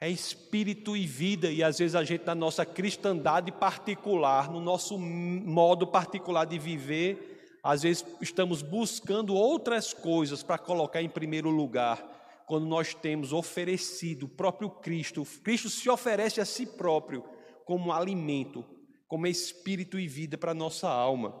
É 0.00 0.10
espírito 0.10 0.94
e 0.96 1.06
vida, 1.06 1.50
e 1.50 1.62
às 1.62 1.78
vezes 1.78 1.94
a 1.94 2.04
gente, 2.04 2.26
na 2.26 2.34
nossa 2.34 2.66
cristandade 2.66 3.50
particular, 3.50 4.50
no 4.50 4.60
nosso 4.60 4.98
modo 4.98 5.86
particular 5.86 6.44
de 6.44 6.58
viver, 6.58 7.58
às 7.62 7.82
vezes 7.82 8.04
estamos 8.20 8.60
buscando 8.60 9.34
outras 9.34 9.94
coisas 9.94 10.42
para 10.42 10.58
colocar 10.58 11.02
em 11.02 11.08
primeiro 11.08 11.48
lugar, 11.48 12.44
quando 12.46 12.66
nós 12.66 12.94
temos 12.94 13.32
oferecido 13.32 14.26
o 14.26 14.28
próprio 14.28 14.70
Cristo. 14.70 15.26
Cristo 15.42 15.68
se 15.68 15.88
oferece 15.90 16.40
a 16.40 16.44
si 16.44 16.66
próprio 16.66 17.24
como 17.64 17.92
alimento, 17.92 18.64
como 19.08 19.26
espírito 19.26 19.98
e 19.98 20.06
vida 20.06 20.38
para 20.38 20.52
a 20.52 20.54
nossa 20.54 20.88
alma. 20.88 21.34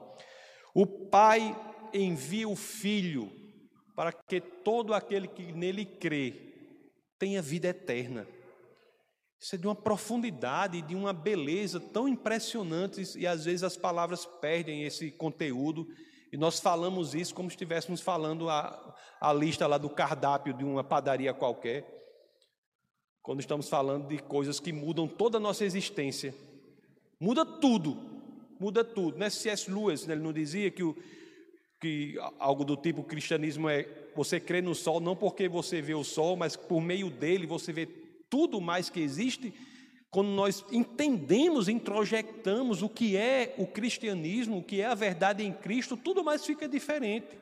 O 0.74 0.86
Pai 0.86 1.54
envia 1.94 2.48
o 2.48 2.56
Filho 2.56 3.30
para 3.94 4.12
que 4.12 4.40
todo 4.40 4.92
aquele 4.92 5.28
que 5.28 5.52
nele 5.52 5.84
crê 5.84 6.34
tenha 7.18 7.40
vida 7.40 7.68
eterna. 7.68 8.26
Isso 9.46 9.54
é 9.54 9.58
de 9.58 9.68
uma 9.68 9.76
profundidade, 9.76 10.82
de 10.82 10.96
uma 10.96 11.12
beleza 11.12 11.78
tão 11.78 12.08
impressionantes 12.08 13.14
e 13.14 13.28
às 13.28 13.44
vezes 13.44 13.62
as 13.62 13.76
palavras 13.76 14.26
perdem 14.26 14.82
esse 14.82 15.08
conteúdo 15.12 15.86
e 16.32 16.36
nós 16.36 16.58
falamos 16.58 17.14
isso 17.14 17.32
como 17.32 17.48
se 17.48 17.54
estivéssemos 17.54 18.00
falando 18.00 18.50
a, 18.50 18.96
a 19.20 19.32
lista 19.32 19.64
lá 19.68 19.78
do 19.78 19.88
cardápio 19.88 20.52
de 20.52 20.64
uma 20.64 20.82
padaria 20.82 21.32
qualquer, 21.32 21.86
quando 23.22 23.38
estamos 23.38 23.68
falando 23.68 24.08
de 24.08 24.18
coisas 24.18 24.58
que 24.58 24.72
mudam 24.72 25.06
toda 25.06 25.36
a 25.36 25.40
nossa 25.40 25.64
existência. 25.64 26.34
Muda 27.20 27.46
tudo, 27.46 27.96
muda 28.58 28.82
tudo. 28.82 29.16
Né? 29.16 29.30
C.S. 29.30 29.70
Lewis, 29.70 30.08
né, 30.08 30.14
ele 30.14 30.24
não 30.24 30.32
dizia 30.32 30.72
que, 30.72 30.82
o, 30.82 30.96
que 31.80 32.16
algo 32.40 32.64
do 32.64 32.76
tipo 32.76 33.04
cristianismo 33.04 33.68
é 33.68 33.88
você 34.16 34.40
crê 34.40 34.60
no 34.60 34.74
sol 34.74 34.98
não 34.98 35.14
porque 35.14 35.48
você 35.48 35.80
vê 35.80 35.94
o 35.94 36.02
sol, 36.02 36.34
mas 36.34 36.56
por 36.56 36.80
meio 36.80 37.08
dele 37.08 37.46
você 37.46 37.72
vê 37.72 38.05
tudo 38.28 38.60
mais 38.60 38.90
que 38.90 39.00
existe, 39.00 39.54
quando 40.10 40.28
nós 40.28 40.64
entendemos, 40.70 41.68
introjectamos 41.68 42.82
o 42.82 42.88
que 42.88 43.16
é 43.16 43.54
o 43.58 43.66
cristianismo, 43.66 44.58
o 44.58 44.62
que 44.62 44.80
é 44.80 44.86
a 44.86 44.94
verdade 44.94 45.44
em 45.44 45.52
Cristo, 45.52 45.96
tudo 45.96 46.24
mais 46.24 46.44
fica 46.44 46.68
diferente. 46.68 47.38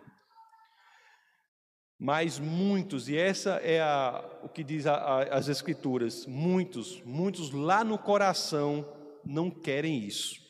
Mas 1.99 2.39
muitos, 2.39 3.09
e 3.09 3.17
essa 3.17 3.61
é 3.63 3.81
a, 3.81 4.39
o 4.43 4.49
que 4.49 4.65
diz 4.65 4.87
a, 4.87 4.95
a, 4.95 5.23
as 5.37 5.49
Escrituras, 5.49 6.27
muitos, 6.27 7.01
muitos 7.03 7.53
lá 7.53 7.85
no 7.85 7.97
coração 7.97 8.87
não 9.25 9.51
querem 9.51 9.99
isso. 10.05 10.43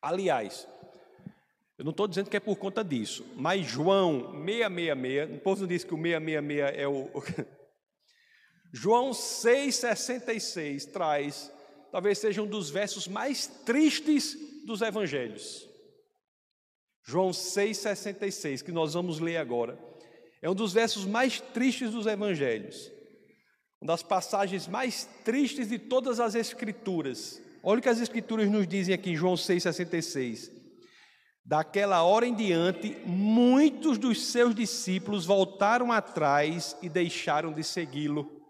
Aliás, 0.00 0.68
eu 1.76 1.84
não 1.84 1.90
estou 1.90 2.06
dizendo 2.06 2.30
que 2.30 2.36
é 2.36 2.40
por 2.40 2.56
conta 2.56 2.84
disso, 2.84 3.26
mas 3.34 3.66
João 3.66 4.44
666, 4.46 5.36
o 5.36 5.40
povo 5.40 5.60
não 5.62 5.66
diz 5.66 5.82
que 5.82 5.94
o 5.94 5.98
666 5.98 6.78
é 6.78 6.86
o, 6.86 7.10
João 8.76 9.12
6,66 9.12 10.90
traz, 10.90 11.48
talvez 11.92 12.18
seja 12.18 12.42
um 12.42 12.46
dos 12.46 12.70
versos 12.70 13.06
mais 13.06 13.46
tristes 13.46 14.36
dos 14.66 14.82
evangelhos. 14.82 15.64
João 17.06 17.30
6,66, 17.30 18.64
que 18.64 18.72
nós 18.72 18.94
vamos 18.94 19.20
ler 19.20 19.36
agora, 19.36 19.78
é 20.42 20.50
um 20.50 20.56
dos 20.56 20.72
versos 20.72 21.04
mais 21.04 21.40
tristes 21.40 21.92
dos 21.92 22.04
evangelhos, 22.06 22.90
uma 23.80 23.92
das 23.92 24.02
passagens 24.02 24.66
mais 24.66 25.08
tristes 25.24 25.68
de 25.68 25.78
todas 25.78 26.18
as 26.18 26.34
Escrituras. 26.34 27.40
Olha 27.62 27.78
o 27.78 27.82
que 27.82 27.88
as 27.88 28.00
Escrituras 28.00 28.50
nos 28.50 28.66
dizem 28.66 28.92
aqui 28.92 29.10
em 29.10 29.16
João 29.16 29.34
6,66. 29.34 30.50
Daquela 31.46 32.02
hora 32.02 32.26
em 32.26 32.34
diante, 32.34 32.96
muitos 33.06 33.98
dos 33.98 34.20
seus 34.26 34.52
discípulos 34.52 35.24
voltaram 35.24 35.92
atrás 35.92 36.76
e 36.82 36.88
deixaram 36.88 37.52
de 37.52 37.62
segui-lo. 37.62 38.43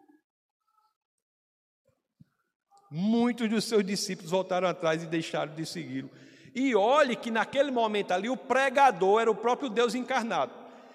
Muitos 2.96 3.48
dos 3.48 3.64
seus 3.64 3.84
discípulos 3.84 4.30
voltaram 4.30 4.68
atrás 4.68 5.02
e 5.02 5.06
deixaram 5.06 5.52
de 5.52 5.66
segui-lo. 5.66 6.08
E 6.54 6.76
olhe 6.76 7.16
que 7.16 7.28
naquele 7.28 7.72
momento 7.72 8.12
ali 8.12 8.30
o 8.30 8.36
pregador 8.36 9.20
era 9.20 9.28
o 9.28 9.34
próprio 9.34 9.68
Deus 9.68 9.96
encarnado. 9.96 10.52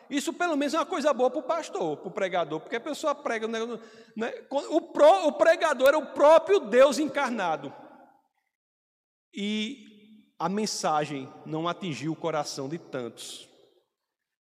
Isso 0.09 0.31
pelo 0.31 0.55
menos 0.55 0.73
é 0.73 0.77
uma 0.77 0.85
coisa 0.85 1.11
boa 1.11 1.29
para 1.29 1.41
o 1.41 1.43
pastor, 1.43 1.97
para 1.97 2.07
o 2.07 2.11
pregador, 2.11 2.61
porque 2.61 2.77
a 2.77 2.79
pessoa 2.79 3.13
prega. 3.13 3.49
Né, 3.49 3.59
né, 4.15 4.33
o, 4.49 4.79
pro, 4.79 5.27
o 5.27 5.33
pregador 5.33 5.89
era 5.89 5.97
o 5.97 6.13
próprio 6.13 6.61
Deus 6.61 6.99
encarnado. 6.99 7.73
E 9.33 9.85
a 10.39 10.47
mensagem 10.47 11.27
não 11.45 11.67
atingiu 11.67 12.13
o 12.13 12.15
coração 12.15 12.69
de 12.69 12.77
tantos. 12.77 13.49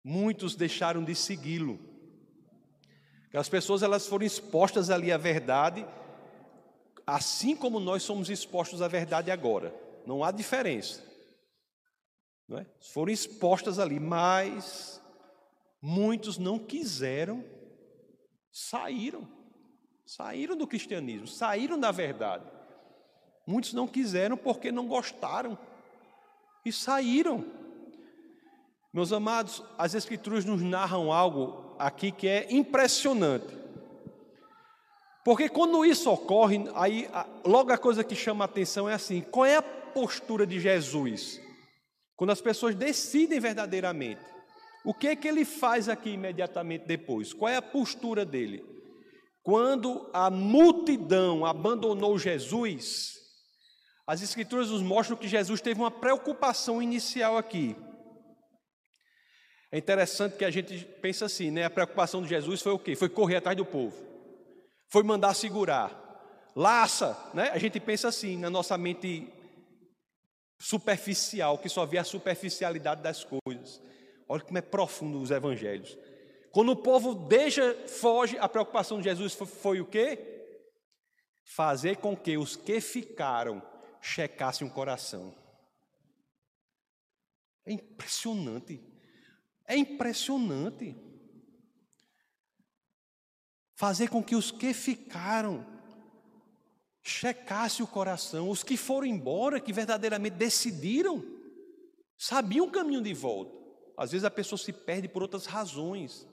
Muitos 0.05 0.55
deixaram 0.55 1.03
de 1.03 1.15
segui-lo. 1.15 1.81
As 3.33 3.49
pessoas 3.49 3.83
elas 3.83 4.07
foram 4.07 4.27
expostas 4.27 4.91
ali 4.91 5.11
à 5.11 5.17
verdade, 5.17 5.87
assim 7.09 7.57
como 7.57 7.81
nós 7.81 8.03
somos 8.03 8.29
expostos 8.29 8.83
à 8.83 8.87
verdade 8.87 9.31
agora. 9.31 9.75
Não 10.07 10.23
há 10.23 10.31
diferença. 10.31 11.03
Não 12.47 12.59
é? 12.59 12.67
Foram 12.93 13.11
expostas 13.11 13.79
ali, 13.79 13.99
mas 13.99 15.03
muitos 15.81 16.37
não 16.37 16.59
quiseram, 16.59 17.43
saíram, 18.53 19.27
saíram 20.05 20.55
do 20.55 20.67
cristianismo, 20.67 21.27
saíram 21.27 21.81
da 21.81 21.91
verdade. 21.91 22.45
Muitos 23.47 23.73
não 23.73 23.89
quiseram 23.89 24.37
porque 24.37 24.71
não 24.71 24.87
gostaram 24.87 25.59
e 26.63 26.71
saíram. 26.71 27.43
Meus 28.93 29.15
amados, 29.15 29.63
as 29.79 29.95
Escrituras 29.95 30.45
nos 30.45 30.61
narram 30.61 31.11
algo 31.11 31.75
aqui 31.79 32.13
que 32.13 32.29
é 32.29 32.53
impressionante. 32.53 33.57
Porque 35.29 35.47
quando 35.47 35.85
isso 35.85 36.11
ocorre, 36.11 36.59
aí 36.75 37.07
logo 37.45 37.71
a 37.71 37.77
coisa 37.77 38.03
que 38.03 38.15
chama 38.15 38.45
a 38.45 38.47
atenção 38.47 38.89
é 38.89 38.95
assim: 38.95 39.21
qual 39.21 39.45
é 39.45 39.57
a 39.57 39.63
postura 39.63 40.47
de 40.47 40.59
Jesus? 40.59 41.39
Quando 42.17 42.31
as 42.31 42.41
pessoas 42.41 42.75
decidem 42.75 43.39
verdadeiramente, 43.39 44.23
o 44.87 44.95
que 44.95 45.07
é 45.07 45.15
que 45.15 45.29
ele 45.29 45.45
faz 45.45 45.87
aqui 45.87 46.13
imediatamente 46.13 46.87
depois? 46.87 47.35
Qual 47.35 47.47
é 47.47 47.57
a 47.57 47.61
postura 47.61 48.25
dele? 48.25 48.65
Quando 49.43 50.09
a 50.15 50.31
multidão 50.31 51.45
abandonou 51.45 52.19
Jesus, 52.19 53.13
as 54.07 54.23
Escrituras 54.23 54.71
nos 54.71 54.81
mostram 54.81 55.15
que 55.15 55.29
Jesus 55.29 55.61
teve 55.61 55.79
uma 55.79 55.91
preocupação 55.91 56.83
inicial 56.83 57.37
aqui. 57.37 57.77
É 59.71 59.77
interessante 59.77 60.39
que 60.39 60.45
a 60.47 60.51
gente 60.51 60.87
pensa 61.03 61.27
assim, 61.27 61.51
né? 61.51 61.67
A 61.67 61.71
preocupação 61.71 62.23
de 62.23 62.31
Jesus 62.31 62.63
foi 62.63 62.73
o 62.73 62.79
quê? 62.79 62.97
Foi 62.97 63.11
correr 63.11 63.37
atrás 63.37 63.55
do 63.55 63.67
povo 63.67 64.09
foi 64.89 65.03
mandar 65.03 65.35
segurar. 65.35 66.05
Laça, 66.55 67.17
né? 67.35 67.51
A 67.51 67.59
gente 67.59 67.79
pensa 67.79 68.09
assim, 68.09 68.37
na 68.37 68.51
nossa 68.51 68.77
mente 68.77 69.33
superficial, 70.61 71.59
que 71.59 71.69
só 71.69 71.87
vê 71.87 71.99
a 71.99 72.05
superficialidade 72.05 73.03
das 73.03 73.25
coisas. 73.25 73.81
Olha 74.29 74.43
como 74.43 74.59
é 74.59 74.63
profundo 74.63 75.21
os 75.21 75.31
evangelhos. 75.31 75.97
Quando 76.51 76.73
o 76.73 76.77
povo 76.77 77.15
deixa, 77.15 77.75
foge, 77.87 78.37
a 78.39 78.49
preocupação 78.49 78.99
de 78.99 79.05
Jesus 79.05 79.35
foi, 79.35 79.47
foi 79.47 79.81
o 79.81 79.87
quê? 79.87 80.19
Fazer 81.45 81.99
com 81.99 82.17
que 82.17 82.37
os 82.37 82.57
que 82.57 82.81
ficaram 82.81 83.63
checassem 84.01 84.67
o 84.67 84.71
coração. 84.71 85.35
É 87.65 87.73
impressionante. 87.73 88.83
É 89.67 89.77
impressionante 89.77 90.97
fazer 93.79 94.11
com 94.11 94.21
que 94.21 94.35
os 94.35 94.51
que 94.51 94.75
ficaram 94.75 95.65
checassem 97.01 97.85
o 97.85 97.89
coração, 97.89 98.51
os 98.51 98.65
que 98.65 98.77
foram 98.77 99.07
embora, 99.07 99.61
que 99.61 99.73
verdadeiramente 99.73 100.35
decidiram, 100.35 101.25
sabiam 102.17 102.67
o 102.67 102.71
caminho 102.73 103.01
de 103.01 103.15
volta. 103.15 103.57
Às 103.97 104.11
vezes 104.11 104.25
a 104.25 104.31
pessoa 104.33 104.59
se 104.59 104.73
perde 104.73 105.07
por 105.07 105.23
outras 105.23 105.47
razões. 105.47 106.27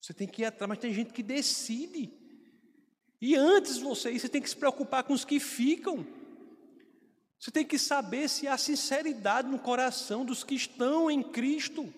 Você 0.00 0.14
tem 0.14 0.28
que 0.28 0.42
ir 0.42 0.44
atrás, 0.44 0.68
mas 0.68 0.78
tem 0.78 0.94
gente 0.94 1.12
que 1.12 1.24
decide. 1.24 2.12
E 3.20 3.34
antes 3.34 3.78
você, 3.78 4.16
você 4.16 4.28
tem 4.28 4.40
que 4.40 4.48
se 4.48 4.56
preocupar 4.56 5.02
com 5.02 5.14
os 5.14 5.24
que 5.24 5.40
ficam. 5.40 6.06
Você 7.40 7.50
tem 7.50 7.66
que 7.66 7.80
saber 7.80 8.28
se 8.28 8.46
há 8.46 8.56
sinceridade 8.56 9.48
no 9.48 9.58
coração 9.58 10.24
dos 10.24 10.44
que 10.44 10.54
estão 10.54 11.10
em 11.10 11.20
Cristo. 11.20 11.92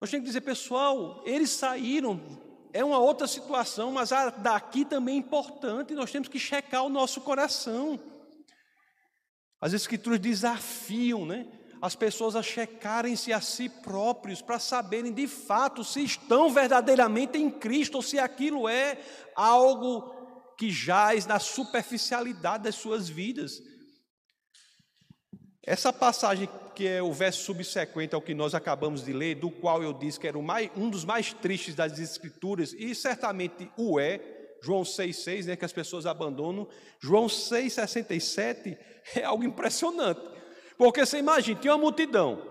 Nós 0.00 0.10
temos 0.10 0.24
que 0.24 0.30
dizer, 0.30 0.40
pessoal, 0.40 1.22
eles 1.26 1.50
saíram, 1.50 2.47
é 2.72 2.84
uma 2.84 2.98
outra 2.98 3.26
situação, 3.26 3.92
mas 3.92 4.12
a 4.12 4.30
daqui 4.30 4.84
também 4.84 5.16
é 5.16 5.18
importante, 5.18 5.94
nós 5.94 6.10
temos 6.10 6.28
que 6.28 6.38
checar 6.38 6.84
o 6.84 6.88
nosso 6.88 7.20
coração. 7.20 7.98
As 9.60 9.72
escrituras 9.72 10.20
desafiam, 10.20 11.26
né? 11.26 11.46
As 11.80 11.94
pessoas 11.94 12.34
a 12.34 12.42
checarem-se 12.42 13.32
a 13.32 13.40
si 13.40 13.68
próprios 13.68 14.42
para 14.42 14.58
saberem 14.58 15.12
de 15.12 15.28
fato 15.28 15.84
se 15.84 16.02
estão 16.02 16.50
verdadeiramente 16.50 17.38
em 17.38 17.50
Cristo 17.50 17.96
ou 17.96 18.02
se 18.02 18.18
aquilo 18.18 18.68
é 18.68 18.98
algo 19.34 20.12
que 20.56 20.70
jaz 20.70 21.24
na 21.24 21.38
superficialidade 21.38 22.64
das 22.64 22.74
suas 22.74 23.08
vidas. 23.08 23.62
Essa 25.68 25.92
passagem 25.92 26.48
que 26.74 26.86
é 26.86 27.02
o 27.02 27.12
verso 27.12 27.44
subsequente 27.44 28.14
ao 28.14 28.22
que 28.22 28.32
nós 28.32 28.54
acabamos 28.54 29.04
de 29.04 29.12
ler, 29.12 29.34
do 29.34 29.50
qual 29.50 29.82
eu 29.82 29.92
disse 29.92 30.18
que 30.18 30.26
era 30.26 30.40
mais, 30.40 30.70
um 30.74 30.88
dos 30.88 31.04
mais 31.04 31.34
tristes 31.34 31.74
das 31.74 31.98
Escrituras, 31.98 32.72
e 32.72 32.94
certamente 32.94 33.70
o 33.76 34.00
é, 34.00 34.18
João 34.62 34.80
6,6, 34.80 35.44
né, 35.44 35.56
que 35.56 35.64
as 35.66 35.72
pessoas 35.72 36.06
abandonam, 36.06 36.66
João 36.98 37.26
6,67 37.26 38.78
é 39.14 39.24
algo 39.24 39.44
impressionante, 39.44 40.22
porque 40.78 41.04
você 41.04 41.18
imagina, 41.18 41.60
tinha 41.60 41.74
uma 41.74 41.82
multidão, 41.82 42.46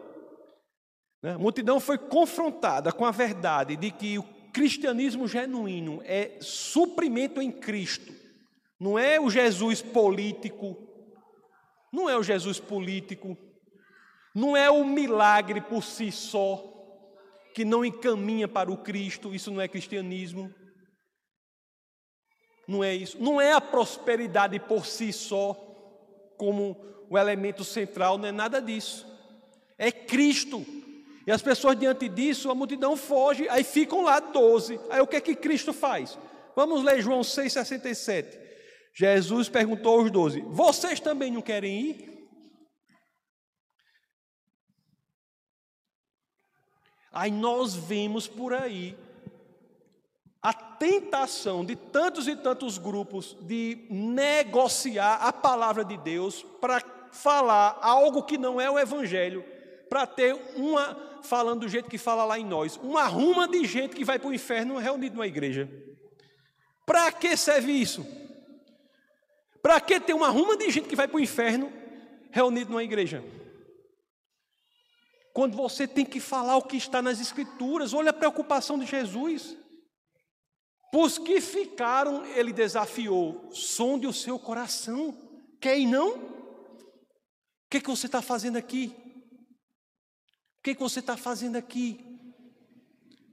né, 1.24 1.32
a 1.32 1.40
multidão 1.40 1.80
foi 1.80 1.98
confrontada 1.98 2.92
com 2.92 3.04
a 3.04 3.10
verdade 3.12 3.76
de 3.76 3.90
que 3.90 4.20
o 4.20 4.24
cristianismo 4.54 5.28
genuíno 5.28 6.04
é 6.04 6.38
suprimento 6.40 7.42
em 7.42 7.52
Cristo, 7.52 8.14
não 8.80 9.00
é 9.00 9.20
o 9.20 9.28
Jesus 9.28 9.82
político, 9.82 10.87
não 11.92 12.10
é 12.10 12.18
o 12.18 12.24
Jesus 12.24 12.60
político, 12.60 13.38
não 14.34 14.56
é 14.56 14.70
o 14.70 14.86
milagre 14.86 15.62
por 15.62 15.84
si 15.84 16.12
só, 16.12 16.74
que 17.54 17.66
não 17.66 17.84
encaminha 17.84 18.48
para 18.48 18.72
o 18.72 18.78
Cristo, 18.78 19.34
isso 19.34 19.50
não 19.50 19.60
é 19.60 19.68
cristianismo. 19.68 20.54
Não 22.68 22.84
é 22.84 22.94
isso. 22.94 23.18
Não 23.20 23.40
é 23.40 23.54
a 23.54 23.62
prosperidade 23.62 24.60
por 24.60 24.86
si 24.86 25.12
só, 25.12 25.54
como 26.38 26.78
o 27.10 27.18
elemento 27.18 27.64
central, 27.64 28.18
não 28.18 28.28
é 28.28 28.32
nada 28.32 28.62
disso. 28.62 29.08
É 29.78 29.92
Cristo. 29.92 30.66
E 31.26 31.32
as 31.32 31.42
pessoas 31.42 31.78
diante 31.80 32.08
disso, 32.08 32.52
a 32.52 32.56
multidão 32.56 32.96
foge, 32.96 33.50
aí 33.50 33.64
ficam 33.64 34.04
lá 34.04 34.20
doze. 34.20 34.80
Aí 34.90 35.02
o 35.02 35.08
que 35.08 35.16
é 35.16 35.22
que 35.22 35.36
Cristo 35.36 35.74
faz? 35.74 36.18
Vamos 36.56 36.84
ler 36.84 37.02
João 37.02 37.22
6,67. 37.22 38.47
Jesus 39.00 39.48
perguntou 39.48 40.00
aos 40.00 40.10
doze: 40.10 40.42
Vocês 40.48 41.00
também 41.00 41.32
não 41.32 41.40
querem 41.40 41.80
ir? 41.82 42.28
Aí 47.12 47.30
nós 47.30 47.76
vemos 47.76 48.28
por 48.28 48.56
aí 48.56 48.98
a 50.42 50.52
tentação 50.52 51.64
de 51.64 51.76
tantos 51.76 52.28
e 52.28 52.36
tantos 52.36 52.80
grupos 52.80 53.38
de 53.42 53.86
negociar 53.88 55.18
a 55.18 55.32
palavra 55.32 55.86
de 55.86 55.98
Deus 55.98 56.42
para 56.60 56.82
falar 57.12 57.78
algo 57.82 58.24
que 58.24 58.38
não 58.38 58.60
é 58.60 58.70
o 58.70 58.80
evangelho, 58.80 59.46
para 59.90 60.08
ter 60.08 60.34
uma, 60.56 61.20
falando 61.22 61.62
do 61.62 61.70
jeito 61.70 61.90
que 61.90 62.00
fala 62.00 62.26
lá 62.26 62.40
em 62.40 62.46
nós, 62.46 62.78
uma 62.78 63.06
ruma 63.06 63.48
de 63.48 63.64
gente 63.64 63.96
que 63.96 64.04
vai 64.04 64.18
para 64.18 64.30
o 64.30 64.34
inferno 64.34 64.80
reunido 64.80 65.18
numa 65.18 65.28
igreja. 65.28 65.70
Para 66.84 67.12
que 67.12 67.38
serve 67.38 67.72
isso? 67.72 68.27
Para 69.68 69.82
que 69.82 70.00
ter 70.00 70.14
uma 70.14 70.30
ruma 70.30 70.56
de 70.56 70.72
gente 70.72 70.88
que 70.88 70.96
vai 70.96 71.10
para 71.10 71.18
o 71.18 71.20
inferno 71.20 71.70
reunido 72.32 72.72
numa 72.72 72.86
igreja? 72.86 73.22
Quando 75.34 75.58
você 75.58 75.86
tem 75.86 76.06
que 76.06 76.22
falar 76.22 76.56
o 76.56 76.62
que 76.62 76.78
está 76.78 77.02
nas 77.02 77.20
Escrituras, 77.20 77.92
olha 77.92 78.12
a 78.12 78.14
preocupação 78.14 78.80
de 78.80 78.86
Jesus. 78.86 79.58
Os 80.94 81.18
que 81.18 81.42
ficaram, 81.42 82.26
ele 82.28 82.54
desafiou, 82.54 83.52
sonde 83.52 84.08
o 84.08 84.14
seu 84.14 84.40
coração. 84.40 85.14
Quer 85.60 85.78
ir 85.78 85.86
não? 85.86 86.16
O 86.16 87.70
que, 87.70 87.82
que 87.82 87.90
você 87.90 88.06
está 88.06 88.22
fazendo 88.22 88.56
aqui? 88.56 88.96
O 90.60 90.64
que, 90.64 90.76
que 90.76 90.82
você 90.82 91.02
está 91.02 91.18
fazendo 91.18 91.58
aqui? 91.58 92.00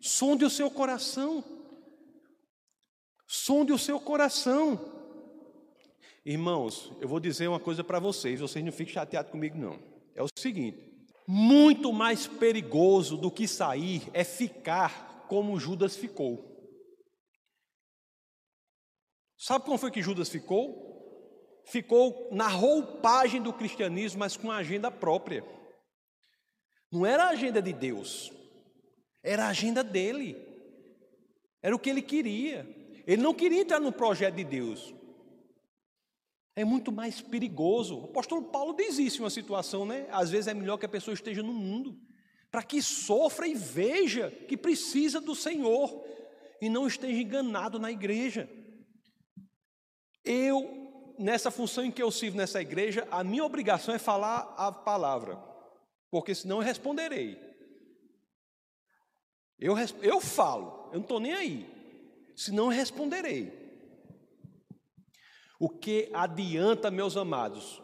Sonde 0.00 0.44
o 0.44 0.50
seu 0.50 0.68
coração. 0.68 1.44
Sonde 3.24 3.72
o 3.72 3.78
seu 3.78 4.00
coração. 4.00 4.93
Irmãos, 6.24 6.90
eu 7.00 7.08
vou 7.08 7.20
dizer 7.20 7.48
uma 7.48 7.60
coisa 7.60 7.84
para 7.84 7.98
vocês, 7.98 8.40
vocês 8.40 8.64
não 8.64 8.72
fiquem 8.72 8.94
chateados 8.94 9.30
comigo, 9.30 9.58
não. 9.58 9.78
É 10.14 10.22
o 10.22 10.28
seguinte: 10.38 10.78
muito 11.28 11.92
mais 11.92 12.26
perigoso 12.26 13.16
do 13.16 13.30
que 13.30 13.46
sair 13.46 14.08
é 14.14 14.24
ficar 14.24 15.26
como 15.28 15.58
Judas 15.60 15.96
ficou. 15.96 16.50
Sabe 19.36 19.66
como 19.66 19.76
foi 19.76 19.90
que 19.90 20.00
Judas 20.02 20.30
ficou? 20.30 20.82
Ficou 21.66 22.28
na 22.32 22.48
roupagem 22.48 23.42
do 23.42 23.52
cristianismo, 23.52 24.20
mas 24.20 24.36
com 24.36 24.50
a 24.50 24.56
agenda 24.56 24.90
própria. 24.90 25.44
Não 26.90 27.04
era 27.04 27.24
a 27.24 27.30
agenda 27.30 27.60
de 27.60 27.72
Deus, 27.72 28.32
era 29.22 29.44
a 29.44 29.48
agenda 29.48 29.84
dele. 29.84 30.36
Era 31.62 31.74
o 31.74 31.78
que 31.78 31.90
ele 31.90 32.02
queria. 32.02 32.66
Ele 33.06 33.22
não 33.22 33.34
queria 33.34 33.62
entrar 33.62 33.80
no 33.80 33.92
projeto 33.92 34.34
de 34.34 34.44
Deus. 34.44 34.94
É 36.56 36.64
muito 36.64 36.92
mais 36.92 37.20
perigoso. 37.20 37.98
O 37.98 38.04
apóstolo 38.04 38.42
Paulo 38.42 38.74
diz 38.74 38.98
isso 38.98 39.18
em 39.18 39.24
uma 39.24 39.30
situação, 39.30 39.84
né? 39.84 40.06
Às 40.10 40.30
vezes 40.30 40.46
é 40.46 40.54
melhor 40.54 40.78
que 40.78 40.86
a 40.86 40.88
pessoa 40.88 41.14
esteja 41.14 41.42
no 41.42 41.52
mundo, 41.52 41.98
para 42.50 42.62
que 42.62 42.80
sofra 42.80 43.48
e 43.48 43.54
veja 43.54 44.30
que 44.30 44.56
precisa 44.56 45.20
do 45.20 45.34
Senhor 45.34 46.04
e 46.60 46.68
não 46.68 46.86
esteja 46.86 47.20
enganado 47.20 47.80
na 47.80 47.90
igreja. 47.90 48.48
Eu, 50.24 51.14
nessa 51.18 51.50
função 51.50 51.84
em 51.84 51.90
que 51.90 52.02
eu 52.02 52.10
sirvo 52.12 52.36
nessa 52.36 52.62
igreja, 52.62 53.06
a 53.10 53.24
minha 53.24 53.44
obrigação 53.44 53.94
é 53.94 53.98
falar 53.98 54.54
a 54.56 54.70
palavra, 54.70 55.36
porque 56.10 56.34
senão 56.34 56.58
eu 56.58 56.62
responderei. 56.62 57.36
Eu, 59.58 59.74
eu 60.02 60.20
falo, 60.20 60.88
eu 60.92 60.94
não 60.94 61.02
estou 61.02 61.18
nem 61.18 61.32
aí, 61.32 61.68
senão 62.36 62.66
eu 62.66 62.70
responderei. 62.70 63.63
O 65.58 65.68
que 65.68 66.10
adianta, 66.12 66.90
meus 66.90 67.16
amados, 67.16 67.82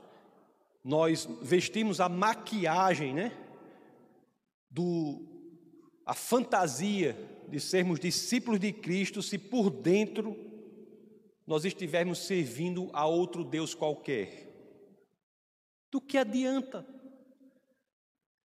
nós 0.84 1.28
vestimos 1.40 2.00
a 2.00 2.08
maquiagem, 2.08 3.14
né? 3.14 3.36
Do, 4.70 5.26
a 6.04 6.14
fantasia 6.14 7.16
de 7.48 7.60
sermos 7.60 7.98
discípulos 7.98 8.60
de 8.60 8.72
Cristo, 8.72 9.22
se 9.22 9.36
por 9.36 9.70
dentro 9.70 10.36
nós 11.46 11.64
estivermos 11.64 12.18
servindo 12.18 12.88
a 12.92 13.06
outro 13.06 13.44
Deus 13.44 13.74
qualquer. 13.74 14.48
Do 15.90 16.00
que 16.00 16.16
adianta? 16.16 16.86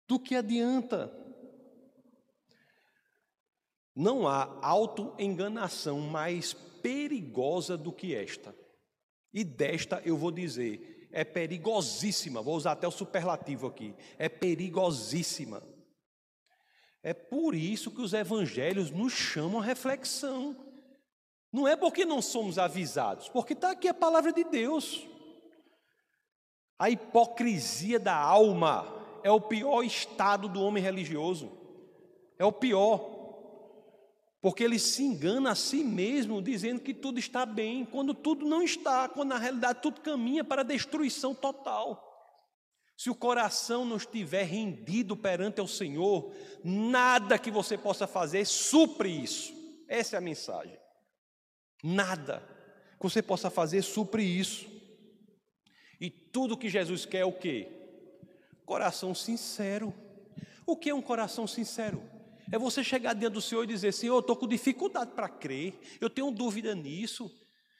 Do 0.08 0.18
que 0.18 0.34
adianta? 0.34 1.12
Não 3.94 4.26
há 4.26 4.58
autoenganação 4.62 6.00
mais 6.00 6.54
perigosa 6.54 7.76
do 7.76 7.92
que 7.92 8.14
esta. 8.14 8.54
E 9.34 9.42
desta 9.42 10.00
eu 10.04 10.16
vou 10.16 10.30
dizer, 10.30 11.08
é 11.10 11.24
perigosíssima, 11.24 12.40
vou 12.40 12.54
usar 12.54 12.72
até 12.72 12.86
o 12.86 12.92
superlativo 12.92 13.66
aqui, 13.66 13.92
é 14.16 14.28
perigosíssima. 14.28 15.60
É 17.02 17.12
por 17.12 17.54
isso 17.54 17.90
que 17.90 18.00
os 18.00 18.14
evangelhos 18.14 18.90
nos 18.90 19.12
chamam 19.12 19.60
a 19.60 19.64
reflexão. 19.64 20.56
Não 21.52 21.68
é 21.68 21.76
porque 21.76 22.04
não 22.04 22.22
somos 22.22 22.58
avisados, 22.58 23.28
porque 23.28 23.52
está 23.52 23.72
aqui 23.72 23.88
a 23.88 23.94
palavra 23.94 24.32
de 24.32 24.44
Deus. 24.44 25.06
A 26.78 26.90
hipocrisia 26.90 27.98
da 27.98 28.16
alma 28.16 28.86
é 29.22 29.30
o 29.30 29.40
pior 29.40 29.82
estado 29.82 30.48
do 30.48 30.62
homem 30.62 30.82
religioso. 30.82 31.52
É 32.38 32.44
o 32.44 32.52
pior. 32.52 33.13
Porque 34.44 34.62
ele 34.62 34.78
se 34.78 35.02
engana 35.02 35.52
a 35.52 35.54
si 35.54 35.82
mesmo, 35.82 36.42
dizendo 36.42 36.82
que 36.82 36.92
tudo 36.92 37.18
está 37.18 37.46
bem, 37.46 37.82
quando 37.82 38.12
tudo 38.12 38.44
não 38.44 38.62
está, 38.62 39.08
quando 39.08 39.30
na 39.30 39.38
realidade 39.38 39.80
tudo 39.80 40.02
caminha 40.02 40.44
para 40.44 40.60
a 40.60 40.64
destruição 40.66 41.34
total. 41.34 42.38
Se 42.94 43.08
o 43.08 43.14
coração 43.14 43.86
não 43.86 43.96
estiver 43.96 44.42
rendido 44.42 45.16
perante 45.16 45.62
o 45.62 45.66
Senhor, 45.66 46.30
nada 46.62 47.38
que 47.38 47.50
você 47.50 47.78
possa 47.78 48.06
fazer 48.06 48.44
supre 48.44 49.08
isso. 49.08 49.50
Essa 49.88 50.16
é 50.16 50.18
a 50.18 50.20
mensagem. 50.20 50.78
Nada 51.82 52.46
que 52.98 53.02
você 53.02 53.22
possa 53.22 53.48
fazer 53.48 53.80
supre 53.80 54.22
isso. 54.22 54.66
E 55.98 56.10
tudo 56.10 56.58
que 56.58 56.68
Jesus 56.68 57.06
quer 57.06 57.20
é 57.20 57.24
o 57.24 57.32
quê? 57.32 57.66
Coração 58.66 59.14
sincero. 59.14 59.94
O 60.66 60.76
que 60.76 60.90
é 60.90 60.94
um 60.94 61.00
coração 61.00 61.46
sincero? 61.46 62.12
É 62.52 62.58
você 62.58 62.84
chegar 62.84 63.14
diante 63.14 63.34
do 63.34 63.40
Senhor 63.40 63.64
e 63.64 63.66
dizer: 63.66 63.92
Senhor, 63.92 64.14
eu 64.14 64.20
estou 64.20 64.36
com 64.36 64.46
dificuldade 64.46 65.12
para 65.12 65.28
crer, 65.28 65.78
eu 66.00 66.10
tenho 66.10 66.30
dúvida 66.30 66.74
nisso. 66.74 67.30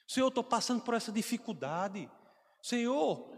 Senhor, 0.07 0.25
eu 0.25 0.29
estou 0.29 0.43
passando 0.43 0.81
por 0.81 0.93
essa 0.93 1.11
dificuldade. 1.11 2.09
Senhor, 2.61 3.29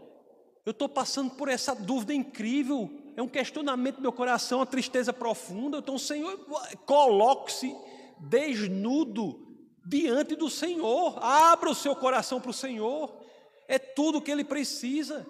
eu 0.64 0.70
estou 0.70 0.88
passando 0.88 1.30
por 1.30 1.48
essa 1.48 1.74
dúvida 1.74 2.14
incrível. 2.14 2.90
É 3.16 3.22
um 3.22 3.28
questionamento 3.28 3.96
do 3.96 4.02
meu 4.02 4.12
coração, 4.12 4.58
uma 4.58 4.66
tristeza 4.66 5.12
profunda. 5.12 5.78
Então, 5.78 5.98
Senhor, 5.98 6.38
coloque-se 6.84 7.74
desnudo 8.20 9.46
diante 9.84 10.36
do 10.36 10.50
Senhor. 10.50 11.18
Abra 11.22 11.70
o 11.70 11.74
seu 11.74 11.96
coração 11.96 12.40
para 12.40 12.50
o 12.50 12.54
Senhor. 12.54 13.18
É 13.66 13.78
tudo 13.78 14.18
o 14.18 14.22
que 14.22 14.30
ele 14.30 14.44
precisa. 14.44 15.26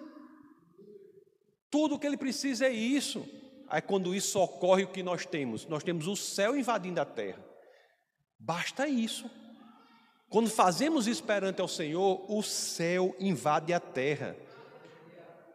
Tudo 1.69 1.95
o 1.95 1.99
que 1.99 2.07
ele 2.07 2.17
precisa 2.17 2.65
é 2.65 2.71
isso. 2.71 3.25
Aí, 3.69 3.81
quando 3.81 4.15
isso 4.15 4.39
ocorre, 4.39 4.83
o 4.83 4.87
que 4.87 5.03
nós 5.03 5.25
temos? 5.25 5.65
Nós 5.67 5.83
temos 5.83 6.07
o 6.07 6.15
céu 6.15 6.57
invadindo 6.57 6.99
a 6.99 7.05
terra. 7.05 7.43
Basta 8.39 8.87
isso. 8.87 9.29
Quando 10.29 10.49
fazemos 10.49 11.07
isso 11.07 11.23
perante 11.23 11.61
ao 11.61 11.67
Senhor, 11.67 12.25
o 12.31 12.41
céu 12.41 13.15
invade 13.19 13.73
a 13.73 13.79
terra. 13.79 14.35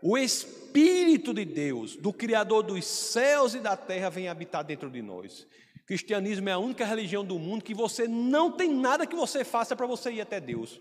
O 0.02 0.18
Espírito 0.18 1.32
de 1.32 1.44
Deus, 1.44 1.96
do 1.96 2.12
Criador 2.12 2.62
dos 2.62 2.84
céus 2.84 3.54
e 3.54 3.60
da 3.60 3.76
terra, 3.76 4.10
vem 4.10 4.28
habitar 4.28 4.62
dentro 4.62 4.90
de 4.90 5.00
nós. 5.00 5.46
O 5.80 5.86
cristianismo 5.86 6.48
é 6.48 6.52
a 6.52 6.58
única 6.58 6.84
religião 6.84 7.24
do 7.24 7.38
mundo 7.38 7.64
que 7.64 7.74
você 7.74 8.06
não 8.06 8.52
tem 8.52 8.72
nada 8.72 9.06
que 9.06 9.16
você 9.16 9.44
faça 9.44 9.74
para 9.74 9.86
você 9.86 10.12
ir 10.12 10.20
até 10.20 10.40
Deus. 10.40 10.80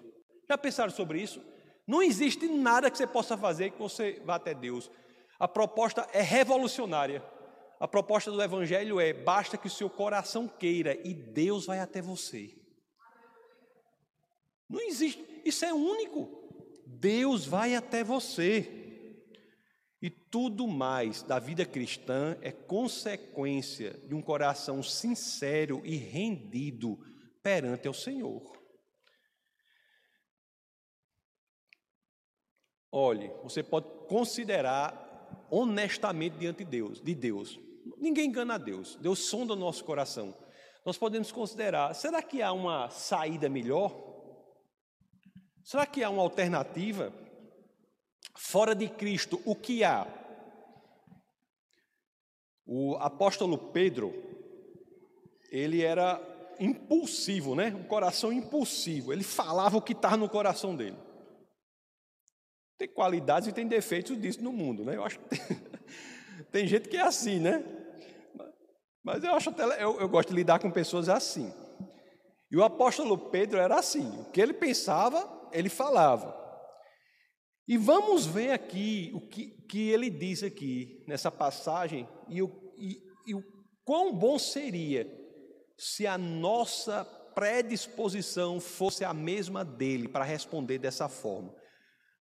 Já 0.50 0.58
pensaram 0.58 0.92
sobre 0.92 1.22
isso? 1.22 1.42
Não 1.88 2.02
existe 2.02 2.48
nada 2.48 2.90
que 2.90 2.98
você 2.98 3.08
possa 3.08 3.38
fazer 3.38 3.72
que 3.72 3.80
você 3.80 4.22
vá 4.26 4.36
até 4.36 4.54
Deus. 4.54 4.90
A 5.44 5.48
proposta 5.50 6.08
é 6.14 6.22
revolucionária. 6.22 7.22
A 7.78 7.86
proposta 7.86 8.32
do 8.32 8.42
Evangelho 8.42 8.98
é: 8.98 9.12
basta 9.12 9.58
que 9.58 9.68
o 9.68 9.70
seu 9.70 9.90
coração 9.90 10.48
queira 10.48 10.98
e 11.06 11.14
Deus 11.14 11.66
vai 11.66 11.80
até 11.80 12.02
você. 12.02 12.56
Não 14.70 14.80
existe, 14.80 15.22
isso 15.44 15.66
é 15.66 15.74
único. 15.74 16.30
Deus 16.88 17.46
vai 17.46 17.76
até 17.76 18.06
você. 18.06 19.20
E 20.02 20.10
tudo 20.10 20.66
mais 20.66 21.24
da 21.24 21.40
vida 21.40 21.66
cristã 21.66 22.38
é 22.42 22.54
consequência 22.54 24.00
de 24.08 24.16
um 24.16 24.22
coração 24.22 24.82
sincero 24.82 25.82
e 25.84 25.98
rendido 25.98 26.98
perante 27.44 27.90
o 27.90 27.94
Senhor. 27.94 28.50
Olhe, 32.90 33.28
você 33.44 33.62
pode 33.62 33.90
considerar 34.08 35.03
honestamente 35.54 36.38
diante 36.38 36.64
de 36.64 36.72
Deus, 36.72 37.00
de 37.00 37.14
Deus. 37.14 37.60
Ninguém 37.98 38.28
engana 38.28 38.56
a 38.56 38.58
Deus. 38.58 38.96
Deus 38.96 39.20
sonda 39.20 39.54
o 39.54 39.56
nosso 39.56 39.84
coração. 39.86 40.36
Nós 40.84 40.98
podemos 40.98 41.32
considerar: 41.32 41.94
será 41.94 42.24
que 42.24 42.42
há 42.42 42.52
uma 42.52 42.90
saída 42.90 43.48
melhor? 43.48 43.94
Será 45.64 45.86
que 45.86 46.04
há 46.04 46.10
uma 46.10 46.24
alternativa? 46.24 47.14
Fora 48.36 48.74
de 48.74 48.90
Cristo, 48.90 49.40
o 49.46 49.56
que 49.56 49.84
há? 49.84 50.08
O 52.66 52.96
apóstolo 52.96 53.58
Pedro, 53.58 54.12
ele 55.52 55.84
era 55.84 56.20
impulsivo, 56.60 57.54
né? 57.54 57.76
Um 57.76 57.84
coração 57.84 58.34
impulsivo. 58.34 59.14
Ele 59.14 59.24
falava 59.24 59.78
o 59.78 59.82
que 59.82 59.94
estava 59.94 60.18
no 60.18 60.28
coração 60.28 60.76
dele. 60.76 60.98
Tem 62.78 62.88
qualidades 62.88 63.48
e 63.48 63.54
tem 63.54 63.68
defeitos 63.68 64.20
disso 64.20 64.44
no 64.44 64.52
mundo, 64.52 64.84
né? 64.84 64.96
Eu 64.96 65.04
acho 65.04 65.20
que 65.20 65.30
tem, 65.30 65.58
tem 66.52 66.68
gente 66.68 66.90
que 66.90 66.98
é 66.98 67.02
assim, 67.02 67.40
né? 67.40 67.64
Mas 69.04 69.24
eu 69.24 69.34
acho 69.36 69.50
até 69.50 69.64
eu, 69.84 70.00
eu 70.00 70.08
gosto 70.08 70.30
de 70.30 70.36
lidar 70.36 70.60
com 70.60 70.72
pessoas 70.72 71.10
assim. 71.10 71.54
E 72.50 72.58
o 72.58 72.64
apóstolo 72.64 73.18
Pedro 73.18 73.60
era 73.60 73.80
assim. 73.80 74.08
O 74.22 74.26
que 74.26 74.40
ele 74.40 74.54
pensava, 74.54 75.50
ele 75.52 75.70
falava. 75.70 76.42
E 77.68 77.78
vamos 77.78 78.26
ver 78.26 78.52
aqui 78.52 79.12
o 79.14 79.22
que, 79.22 79.48
que 79.68 79.90
ele 79.90 80.10
diz 80.10 80.44
aqui 80.44 81.04
nessa 81.08 81.32
passagem 81.32 82.08
e 82.28 82.42
o, 82.42 82.74
e, 82.78 83.02
e 83.28 83.36
o 83.36 83.44
quão 83.86 84.14
bom 84.14 84.38
seria 84.38 85.08
se 85.78 86.06
a 86.06 86.18
nossa 86.18 87.04
predisposição 87.34 88.60
fosse 88.60 89.04
a 89.04 89.14
mesma 89.14 89.66
dele 89.66 90.08
para 90.08 90.24
responder 90.24 90.78
dessa 90.78 91.10
forma. 91.10 91.54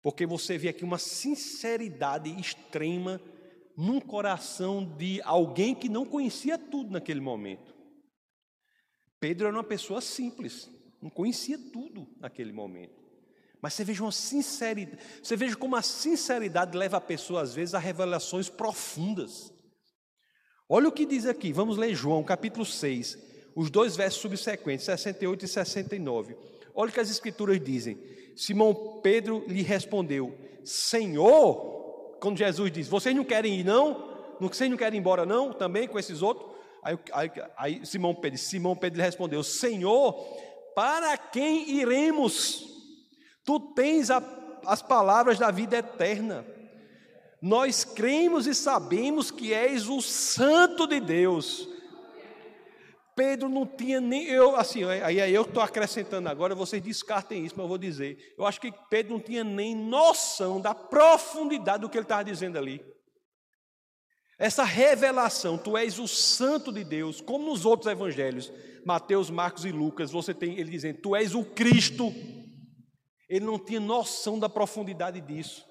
Porque 0.02 0.26
você 0.26 0.58
vê 0.58 0.68
aqui 0.68 0.84
uma 0.84 0.98
sinceridade 0.98 2.28
extrema 2.38 3.20
num 3.76 4.00
coração 4.00 4.84
de 4.84 5.22
alguém 5.22 5.74
que 5.74 5.88
não 5.88 6.04
conhecia 6.04 6.58
tudo 6.58 6.90
naquele 6.90 7.20
momento. 7.20 7.72
Pedro 9.20 9.46
era 9.46 9.56
uma 9.56 9.64
pessoa 9.64 10.00
simples, 10.00 10.68
não 11.00 11.08
conhecia 11.08 11.56
tudo 11.56 12.08
naquele 12.18 12.52
momento. 12.52 13.00
Mas 13.60 13.74
você 13.74 13.84
veja 13.84 14.02
uma 14.02 14.10
sinceridade, 14.10 14.98
você 15.22 15.36
veja 15.36 15.56
como 15.56 15.76
a 15.76 15.82
sinceridade 15.82 16.76
leva 16.76 16.96
a 16.96 17.00
pessoa 17.00 17.42
às 17.42 17.54
vezes 17.54 17.74
a 17.74 17.78
revelações 17.78 18.48
profundas. 18.48 19.54
Olha 20.68 20.88
o 20.88 20.92
que 20.92 21.06
diz 21.06 21.26
aqui, 21.26 21.52
vamos 21.52 21.76
ler 21.76 21.94
João 21.94 22.24
capítulo 22.24 22.66
6, 22.66 23.16
os 23.54 23.70
dois 23.70 23.94
versos 23.94 24.20
subsequentes, 24.20 24.86
68 24.86 25.44
e 25.44 25.48
69. 25.48 26.36
Olha 26.74 26.90
o 26.90 26.92
que 26.92 26.98
as 26.98 27.10
escrituras 27.10 27.62
dizem. 27.62 27.98
Simão 28.36 29.00
Pedro 29.02 29.44
lhe 29.46 29.62
respondeu: 29.62 30.34
Senhor, 30.64 32.16
quando 32.20 32.38
Jesus 32.38 32.70
diz: 32.70 32.88
Vocês 32.88 33.14
não 33.14 33.24
querem 33.24 33.60
ir, 33.60 33.64
não? 33.64 34.10
Vocês 34.40 34.70
não 34.70 34.76
querem 34.76 34.98
ir 34.98 35.00
embora, 35.00 35.24
não? 35.24 35.52
Também 35.52 35.86
com 35.86 35.98
esses 35.98 36.22
outros? 36.22 36.50
Aí, 36.82 36.98
aí, 37.12 37.30
aí 37.56 37.86
Simão 37.86 38.14
Pedro, 38.14 38.38
Simão 38.38 38.76
Pedro 38.76 38.98
lhe 38.98 39.04
respondeu: 39.04 39.42
Senhor, 39.42 40.14
para 40.74 41.16
quem 41.16 41.70
iremos? 41.70 42.68
Tu 43.44 43.58
tens 43.74 44.10
a, 44.10 44.22
as 44.66 44.82
palavras 44.82 45.38
da 45.38 45.50
vida 45.50 45.76
eterna. 45.78 46.44
Nós 47.40 47.84
cremos 47.84 48.46
e 48.46 48.54
sabemos 48.54 49.30
que 49.32 49.52
és 49.52 49.88
o 49.88 50.00
Santo 50.00 50.86
de 50.86 51.00
Deus. 51.00 51.68
Pedro 53.14 53.48
não 53.48 53.66
tinha 53.66 54.01
nem. 54.01 54.27
Eu, 54.27 54.57
assim, 54.57 54.85
aí, 54.85 55.20
aí 55.20 55.35
eu 55.35 55.42
estou 55.42 55.62
acrescentando 55.62 56.29
agora, 56.29 56.55
vocês 56.55 56.83
descartem 56.83 57.44
isso, 57.44 57.55
mas 57.57 57.64
eu 57.64 57.68
vou 57.68 57.79
dizer. 57.79 58.35
Eu 58.38 58.46
acho 58.46 58.61
que 58.61 58.72
Pedro 58.88 59.12
não 59.12 59.20
tinha 59.20 59.44
nem 59.44 59.75
noção 59.75 60.61
da 60.61 60.75
profundidade 60.75 61.83
do 61.83 61.90
que 61.90 61.98
ele 61.98 62.05
estava 62.05 62.25
dizendo 62.25 62.59
ali. 62.59 62.85
Essa 64.38 64.64
revelação, 64.64 65.57
tu 65.57 65.77
és 65.77 65.98
o 65.98 66.09
santo 66.09 66.72
de 66.72 66.83
Deus, 66.83 67.20
como 67.20 67.46
nos 67.46 67.64
outros 67.64 67.90
evangelhos, 67.90 68.53
Mateus, 68.85 69.31
Marcos 69.31 69.64
e 69.64 69.70
Lucas, 69.70 70.11
você 70.11 70.35
tem 70.35 70.59
ele 70.59 70.70
dizendo, 70.70 71.01
tu 71.01 71.14
és 71.14 71.35
o 71.35 71.44
Cristo. 71.44 72.12
Ele 73.29 73.44
não 73.44 73.59
tinha 73.59 73.81
noção 73.81 74.38
da 74.38 74.48
profundidade 74.48 75.20
disso. 75.20 75.64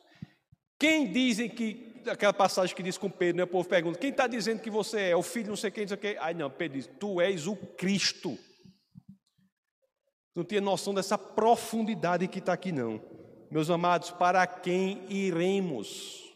Quem 0.80 1.12
dizem 1.12 1.50
que, 1.50 1.91
aquela 2.10 2.34
passagem 2.34 2.76
que 2.76 2.84
diz 2.84 2.98
com 2.98 3.10
Pedro, 3.10 3.38
né, 3.38 3.44
o 3.44 3.48
povo 3.48 3.68
pergunta, 3.68 4.00
quem 4.00 4.10
está 4.10 4.28
dizendo 4.28 4.62
que 4.62 4.70
você 4.70 5.10
é 5.10 5.16
o 5.16 5.22
filho 5.22 5.50
não 5.50 5.56
sei 5.56 5.72
quem, 5.72 5.84
não 5.84 5.90
sei 5.90 5.98
quem? 5.98 6.18
Aí 6.18 6.34
não, 6.34 6.50
Pedro 6.50 6.78
diz, 6.78 6.90
tu 7.00 7.22
és 7.22 7.48
o 7.48 7.56
Cristo. 7.56 8.38
Não 10.36 10.44
tinha 10.44 10.62
noção 10.62 10.94
dessa 10.94 11.18
profundidade 11.18 12.28
que 12.28 12.40
está 12.40 12.54
aqui 12.54 12.72
não. 12.72 13.02
Meus 13.50 13.70
amados, 13.70 14.12
para 14.12 14.48
quem 14.48 15.06
iremos? 15.10 16.34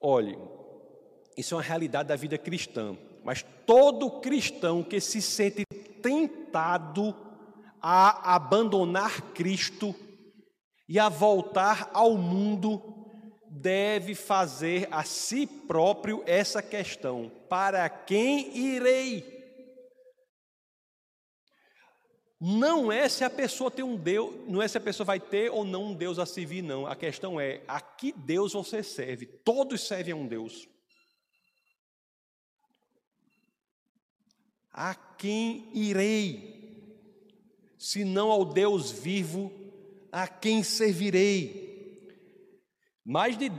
Olhe, 0.00 0.38
isso 1.36 1.54
é 1.54 1.56
uma 1.56 1.62
realidade 1.62 2.08
da 2.08 2.16
vida 2.16 2.38
cristã, 2.38 2.96
mas 3.24 3.44
todo 3.66 4.20
cristão 4.20 4.84
que 4.84 5.00
se 5.00 5.20
sente 5.20 5.64
tentado 6.00 7.14
a 7.82 8.34
abandonar 8.36 9.20
Cristo 9.32 9.94
e 10.88 10.98
a 10.98 11.08
voltar 11.08 11.90
ao 11.92 12.16
mundo 12.16 12.82
deve 13.50 14.14
fazer 14.14 14.88
a 14.90 15.04
si 15.04 15.46
próprio 15.46 16.22
essa 16.26 16.62
questão: 16.62 17.30
para 17.48 17.88
quem 17.88 18.56
irei? 18.56 19.36
Não 22.40 22.92
é 22.92 23.08
se 23.08 23.24
a 23.24 23.30
pessoa 23.30 23.68
tem 23.68 23.84
um 23.84 23.96
Deus, 23.96 24.32
não 24.46 24.62
é 24.62 24.68
se 24.68 24.78
a 24.78 24.80
pessoa 24.80 25.04
vai 25.04 25.18
ter 25.18 25.50
ou 25.50 25.64
não 25.64 25.86
um 25.86 25.94
Deus 25.94 26.20
a 26.20 26.26
servir, 26.26 26.62
não. 26.62 26.86
A 26.86 26.94
questão 26.94 27.40
é 27.40 27.62
a 27.66 27.80
que 27.80 28.12
Deus 28.12 28.52
você 28.52 28.80
serve. 28.82 29.26
Todos 29.26 29.86
servem 29.86 30.12
a 30.14 30.16
um 30.16 30.26
Deus. 30.26 30.68
A 34.72 34.94
quem 34.94 35.68
irei? 35.74 36.56
Se 37.76 38.04
não 38.04 38.30
ao 38.30 38.44
Deus 38.44 38.92
vivo, 38.92 39.67
a 40.12 40.26
quem 40.26 40.62
servirei? 40.62 42.08
Mais 43.04 43.36
de, 43.36 43.50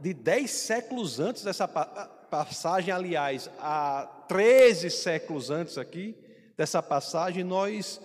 de 0.00 0.14
dez 0.14 0.50
séculos 0.50 1.18
antes 1.18 1.42
dessa 1.42 1.66
passagem, 1.66 2.92
aliás, 2.92 3.50
há 3.58 4.06
13 4.28 4.90
séculos 4.90 5.50
antes 5.50 5.76
aqui 5.76 6.16
dessa 6.56 6.82
passagem, 6.82 7.42
nós 7.44 8.00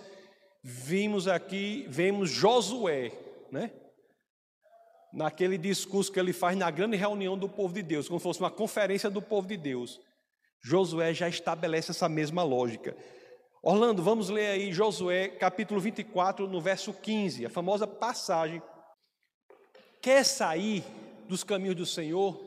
vimos 0.62 1.28
aqui, 1.28 1.86
vemos 1.88 2.30
Josué, 2.30 3.12
né? 3.50 3.70
Naquele 5.12 5.56
discurso 5.56 6.12
que 6.12 6.20
ele 6.20 6.32
faz 6.32 6.56
na 6.56 6.70
grande 6.70 6.96
reunião 6.96 7.38
do 7.38 7.48
povo 7.48 7.72
de 7.72 7.82
Deus, 7.82 8.08
como 8.08 8.20
se 8.20 8.24
fosse 8.24 8.40
uma 8.40 8.50
conferência 8.50 9.08
do 9.08 9.22
povo 9.22 9.48
de 9.48 9.56
Deus. 9.56 10.00
Josué 10.60 11.14
já 11.14 11.28
estabelece 11.28 11.92
essa 11.92 12.08
mesma 12.08 12.42
lógica. 12.42 12.94
Orlando, 13.62 14.02
vamos 14.02 14.28
ler 14.28 14.48
aí 14.48 14.72
Josué 14.72 15.28
capítulo 15.28 15.80
24, 15.80 16.46
no 16.46 16.60
verso 16.60 16.92
15, 16.92 17.44
a 17.44 17.50
famosa 17.50 17.86
passagem. 17.86 18.62
Quer 20.00 20.24
sair 20.24 20.84
dos 21.26 21.42
caminhos 21.42 21.74
do 21.74 21.84
Senhor? 21.84 22.40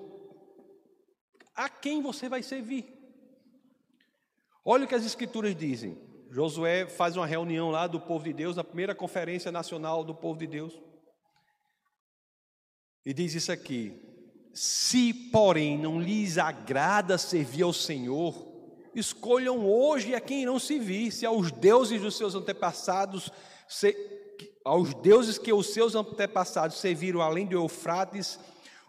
A 1.54 1.67
quem 1.67 2.02
você 2.02 2.30
vai 2.30 2.41
servir? 2.41 2.86
Olha 4.63 4.86
o 4.86 4.88
que 4.88 4.95
as 4.95 5.06
Escrituras 5.06 5.56
dizem. 5.56 5.97
Josué 6.30 6.88
faz 6.88 7.17
uma 7.17 7.28
reunião 7.28 7.69
lá 7.69 7.88
do 7.88 8.00
povo 8.00 8.24
de 8.24 8.32
Deus, 8.32 8.56
na 8.56 8.63
primeira 8.63 8.95
conferência 8.95 9.52
nacional 9.52 10.06
do 10.06 10.15
povo 10.15 10.39
de 10.39 10.47
Deus. 10.47 10.80
E 13.06 13.13
diz 13.13 13.34
isso 13.34 13.52
aqui: 13.52 14.02
Se, 14.54 15.13
porém, 15.13 15.78
não 15.78 16.00
lhes 16.00 16.38
agrada 16.38 17.17
servir 17.17 17.63
ao 17.63 17.74
Senhor, 17.74 18.50
escolham 18.93 19.65
hoje 19.69 20.13
a 20.13 20.19
quem 20.19 20.43
irão 20.43 20.60
servir, 20.60 21.12
se 21.12 21.25
aos 21.25 21.51
deuses 21.51 22.01
dos 22.01 22.17
seus 22.17 22.36
antepassados, 22.36 23.32
se, 23.67 23.95
aos 24.63 24.93
deuses 24.95 25.38
que 25.38 25.54
os 25.54 25.73
seus 25.73 25.95
antepassados 25.95 26.77
serviram 26.77 27.21
além 27.21 27.45
do 27.45 27.56
Eufrates, 27.56 28.39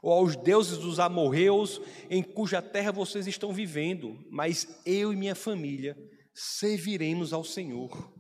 ou 0.03 0.13
aos 0.13 0.35
deuses 0.35 0.79
dos 0.79 0.99
amorreus, 0.99 1.81
em 2.11 2.23
cuja 2.23 2.61
terra 2.61 2.91
vocês 2.91 3.27
estão 3.27 3.53
vivendo, 3.53 4.19
mas 4.31 4.81
eu 4.85 5.13
e 5.13 5.17
minha 5.17 5.35
família 5.35 5.97
serviremos 6.35 7.33
ao 7.33 7.45
Senhor. 7.45 8.13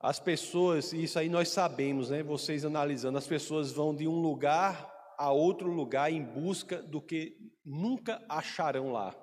As 0.00 0.18
pessoas, 0.18 0.92
isso 0.92 1.18
aí 1.18 1.28
nós 1.28 1.50
sabemos, 1.50 2.10
né? 2.10 2.22
Vocês 2.22 2.64
analisando, 2.64 3.18
as 3.18 3.26
pessoas 3.26 3.70
vão 3.70 3.94
de 3.94 4.08
um 4.08 4.20
lugar 4.20 4.91
a 5.18 5.30
outro 5.30 5.70
lugar 5.70 6.10
em 6.12 6.22
busca 6.22 6.82
do 6.82 7.00
que 7.00 7.36
nunca 7.64 8.24
acharão 8.28 8.92
lá. 8.92 9.14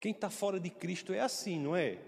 Quem 0.00 0.12
está 0.12 0.30
fora 0.30 0.58
de 0.58 0.70
Cristo 0.70 1.12
é 1.12 1.20
assim, 1.20 1.58
não 1.60 1.76
é? 1.76 2.02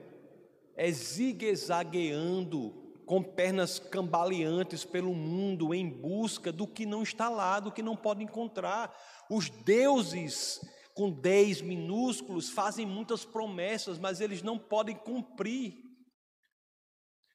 É 0.75 0.91
zigue-zagueando, 0.91 2.83
com 3.05 3.23
pernas 3.23 3.79
cambaleantes 3.79 4.85
pelo 4.85 5.15
mundo 5.15 5.75
em 5.75 5.89
busca 5.89 6.51
do 6.51 6.67
que 6.67 6.87
não 6.87 7.03
está 7.03 7.29
lá, 7.29 7.61
do 7.61 7.71
que 7.71 7.83
não 7.83 7.97
pode 7.97 8.23
encontrar. 8.25 8.97
Os 9.29 9.51
deuses 9.51 10.61
com 10.95 11.11
dez 11.11 11.61
minúsculos 11.61 12.49
fazem 12.49 12.87
muitas 12.87 13.25
promessas, 13.25 13.99
mas 13.99 14.21
eles 14.21 14.43
não 14.43 14.59
podem 14.59 14.97
cumprir. 14.97 15.75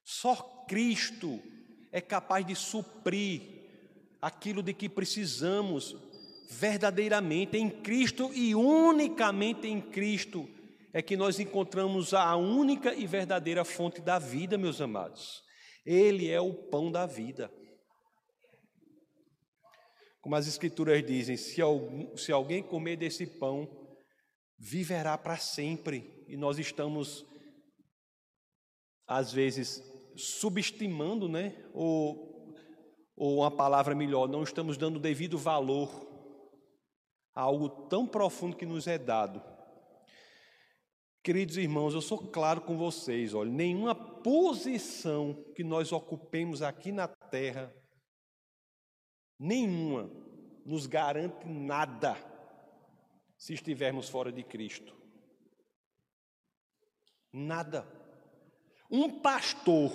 Só 0.04 0.36
Cristo 0.68 1.40
é 1.92 2.02
capaz 2.02 2.46
de 2.46 2.56
suprir 2.56 3.57
aquilo 4.22 4.64
de 4.64 4.74
que 4.74 4.90
precisamos 4.90 5.96
verdadeiramente 6.50 7.58
em 7.58 7.70
Cristo 7.70 8.32
e 8.34 8.56
unicamente 8.56 9.68
em 9.68 9.82
Cristo 9.82 10.48
é 10.94 11.02
que 11.02 11.18
nós 11.18 11.40
encontramos 11.40 12.14
a 12.14 12.36
única 12.36 12.94
e 12.94 13.06
verdadeira 13.06 13.64
fonte 13.64 14.02
da 14.02 14.18
vida, 14.18 14.58
meus 14.58 14.82
amados. 14.82 15.44
Ele 15.86 16.30
é 16.30 16.42
o 16.42 16.54
pão 16.54 16.92
da 16.92 17.06
vida. 17.06 17.52
Como 20.22 20.36
as 20.36 20.48
Escrituras 20.48 21.06
dizem: 21.06 21.38
se, 21.38 21.62
algum, 21.62 22.18
se 22.18 22.32
alguém 22.32 22.64
comer 22.64 22.98
desse 22.98 23.26
pão, 23.26 23.70
viverá 24.58 25.18
para 25.18 25.38
sempre. 25.38 26.26
E 26.28 26.36
nós 26.36 26.58
estamos, 26.58 27.26
às 29.06 29.32
vezes, 29.32 29.82
subestimando, 30.16 31.30
né? 31.30 31.64
Ou, 31.74 32.27
ou 33.18 33.40
uma 33.40 33.50
palavra 33.50 33.96
melhor, 33.96 34.30
não 34.30 34.44
estamos 34.44 34.78
dando 34.78 35.00
devido 35.00 35.40
valor 35.40 35.90
a 37.34 37.42
algo 37.42 37.68
tão 37.88 38.06
profundo 38.06 38.56
que 38.56 38.66
nos 38.66 38.86
é 38.86 38.98
dado. 39.00 39.42
Queridos 41.24 41.58
irmãos, 41.58 41.96
eu 41.96 42.02
sou 42.02 42.20
claro 42.20 42.62
com 42.62 42.78
vocês, 42.78 43.34
olha, 43.34 43.52
nenhuma 43.52 43.96
posição 43.96 45.44
que 45.56 45.64
nós 45.64 45.92
ocupemos 45.92 46.62
aqui 46.62 46.92
na 46.92 47.08
terra 47.08 47.74
nenhuma 49.40 50.10
nos 50.66 50.86
garante 50.86 51.48
nada 51.48 52.16
se 53.38 53.54
estivermos 53.54 54.10
fora 54.10 54.32
de 54.32 54.44
Cristo. 54.44 54.96
Nada. 57.32 57.88
Um 58.90 59.20
pastor 59.20 59.92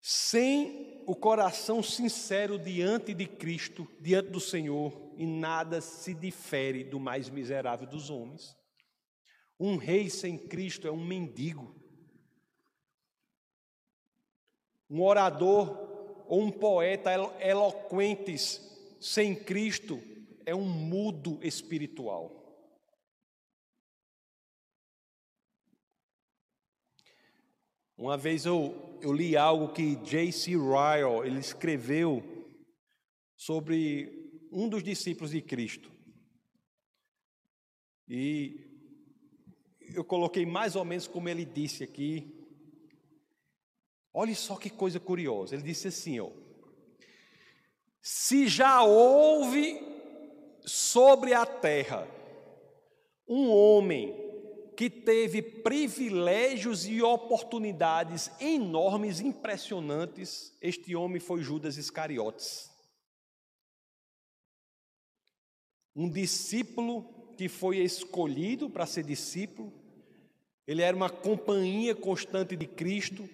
sem 0.00 0.93
o 1.06 1.14
coração 1.14 1.82
sincero 1.82 2.58
diante 2.58 3.14
de 3.14 3.26
Cristo, 3.26 3.88
diante 4.00 4.30
do 4.30 4.40
Senhor, 4.40 4.92
e 5.16 5.26
nada 5.26 5.80
se 5.80 6.14
difere 6.14 6.84
do 6.84 6.98
mais 6.98 7.30
miserável 7.30 7.86
dos 7.86 8.10
homens. 8.10 8.56
Um 9.58 9.76
rei 9.76 10.10
sem 10.10 10.36
Cristo 10.36 10.88
é 10.88 10.90
um 10.90 11.04
mendigo. 11.04 11.74
Um 14.90 15.02
orador 15.02 16.24
ou 16.26 16.42
um 16.42 16.50
poeta 16.50 17.10
eloquentes 17.40 18.60
sem 19.00 19.34
Cristo 19.34 20.02
é 20.44 20.54
um 20.54 20.66
mudo 20.66 21.38
espiritual. 21.42 22.43
Uma 27.96 28.16
vez 28.16 28.44
eu, 28.44 28.98
eu 29.00 29.12
li 29.12 29.36
algo 29.36 29.72
que 29.72 29.94
J.C. 29.96 30.50
Ryle 30.52 31.26
ele 31.26 31.38
escreveu 31.38 32.22
sobre 33.36 34.46
um 34.50 34.68
dos 34.68 34.82
discípulos 34.82 35.30
de 35.30 35.40
Cristo. 35.40 35.92
E 38.08 38.60
eu 39.94 40.04
coloquei 40.04 40.44
mais 40.44 40.74
ou 40.74 40.84
menos 40.84 41.06
como 41.06 41.28
ele 41.28 41.44
disse 41.44 41.84
aqui. 41.84 42.34
Olhe 44.12 44.34
só 44.34 44.56
que 44.56 44.70
coisa 44.70 44.98
curiosa. 44.98 45.54
Ele 45.54 45.62
disse 45.62 45.88
assim, 45.88 46.18
ó: 46.18 46.30
Se 48.02 48.48
já 48.48 48.82
houve 48.82 49.80
sobre 50.64 51.32
a 51.32 51.46
terra 51.46 52.08
um 53.26 53.50
homem 53.50 54.23
que 54.76 54.90
teve 54.90 55.40
privilégios 55.40 56.86
e 56.86 57.00
oportunidades 57.00 58.30
enormes, 58.40 59.20
impressionantes. 59.20 60.52
Este 60.60 60.94
homem 60.94 61.20
foi 61.20 61.42
Judas 61.42 61.76
Iscariotes. 61.76 62.70
Um 65.94 66.08
discípulo 66.08 67.04
que 67.36 67.48
foi 67.48 67.78
escolhido 67.78 68.68
para 68.68 68.86
ser 68.86 69.04
discípulo, 69.04 69.72
ele 70.66 70.82
era 70.82 70.96
uma 70.96 71.10
companhia 71.10 71.94
constante 71.94 72.56
de 72.56 72.66
Cristo, 72.66 73.28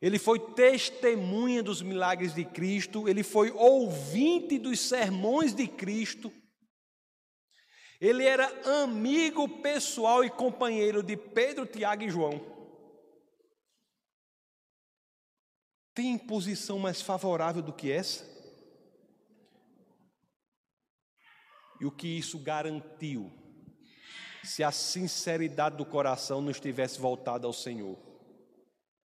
ele 0.00 0.18
foi 0.18 0.38
testemunha 0.38 1.62
dos 1.62 1.80
milagres 1.82 2.34
de 2.34 2.44
Cristo, 2.44 3.08
ele 3.08 3.22
foi 3.22 3.50
ouvinte 3.50 4.58
dos 4.58 4.80
sermões 4.80 5.54
de 5.54 5.68
Cristo, 5.68 6.32
ele 8.02 8.24
era 8.24 8.82
amigo 8.82 9.48
pessoal 9.60 10.24
e 10.24 10.28
companheiro 10.28 11.04
de 11.04 11.16
Pedro, 11.16 11.64
Tiago 11.64 12.02
e 12.02 12.10
João. 12.10 12.44
Tem 15.94 16.18
posição 16.18 16.80
mais 16.80 17.00
favorável 17.00 17.62
do 17.62 17.72
que 17.72 17.92
essa? 17.92 18.28
E 21.80 21.86
o 21.86 21.92
que 21.92 22.08
isso 22.08 22.40
garantiu? 22.40 23.32
Se 24.42 24.64
a 24.64 24.72
sinceridade 24.72 25.76
do 25.76 25.86
coração 25.86 26.42
não 26.42 26.50
estivesse 26.50 26.98
voltada 26.98 27.46
ao 27.46 27.52
Senhor. 27.52 27.96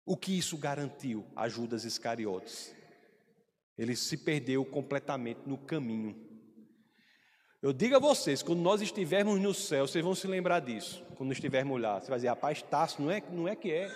O 0.03 0.17
que 0.17 0.35
isso 0.35 0.57
garantiu 0.57 1.23
a 1.35 1.47
Judas 1.47 1.85
Iscariotes? 1.85 2.75
Ele 3.77 3.95
se 3.95 4.17
perdeu 4.17 4.65
completamente 4.65 5.41
no 5.45 5.55
caminho 5.55 6.26
eu 7.61 7.73
digo 7.73 7.95
a 7.95 7.99
vocês, 7.99 8.43
quando 8.43 8.61
nós 8.61 8.81
estivermos 8.81 9.41
no 9.41 9.53
céu, 9.53 9.87
vocês 9.87 10.03
vão 10.03 10.13
se 10.13 10.27
lembrar 10.27 10.59
disso. 10.59 11.03
Quando 11.15 11.31
estivermos 11.31 11.81
lá, 11.81 11.99
você 11.99 12.07
vai 12.07 12.17
dizer, 12.19 12.29
rapaz, 12.29 12.61
Tasso, 12.61 13.01
não 13.01 13.09
é, 13.09 13.21
não 13.31 13.47
é 13.47 13.55
que 13.55 13.71
é. 13.71 13.91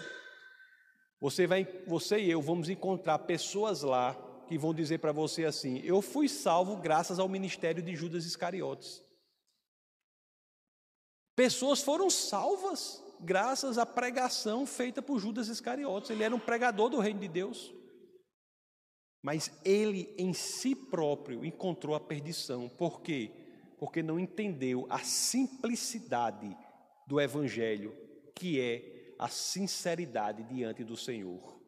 Você, 1.19 1.45
vai, 1.45 1.65
você 1.85 2.19
e 2.19 2.31
eu 2.31 2.41
vamos 2.41 2.67
encontrar 2.67 3.19
pessoas 3.19 3.83
lá 3.83 4.15
que 4.47 4.57
vão 4.57 4.73
dizer 4.73 4.97
para 4.97 5.11
você 5.11 5.45
assim: 5.45 5.79
Eu 5.83 6.01
fui 6.01 6.27
salvo 6.27 6.75
graças 6.75 7.19
ao 7.19 7.29
ministério 7.29 7.81
de 7.81 7.95
Judas 7.95 8.25
Iscariotes. 8.25 9.03
Pessoas 11.35 11.81
foram 11.81 12.09
salvas 12.09 13.03
graças 13.19 13.77
à 13.77 13.85
pregação 13.85 14.65
feita 14.65 15.01
por 15.01 15.19
Judas 15.19 15.47
Iscariotes. 15.47 16.09
Ele 16.09 16.23
era 16.23 16.35
um 16.35 16.39
pregador 16.39 16.89
do 16.89 16.99
reino 16.99 17.19
de 17.19 17.27
Deus. 17.27 17.71
Mas 19.23 19.51
ele 19.63 20.13
em 20.17 20.33
si 20.33 20.75
próprio 20.75 21.45
encontrou 21.45 21.95
a 21.95 21.99
perdição. 21.99 22.67
Por 22.67 23.01
quê? 23.01 23.31
Porque 23.81 24.03
não 24.03 24.19
entendeu 24.19 24.85
a 24.91 24.99
simplicidade 24.99 26.55
do 27.07 27.19
Evangelho, 27.19 27.97
que 28.35 28.61
é 28.61 29.15
a 29.17 29.27
sinceridade 29.27 30.43
diante 30.43 30.83
do 30.83 30.95
Senhor. 30.95 31.59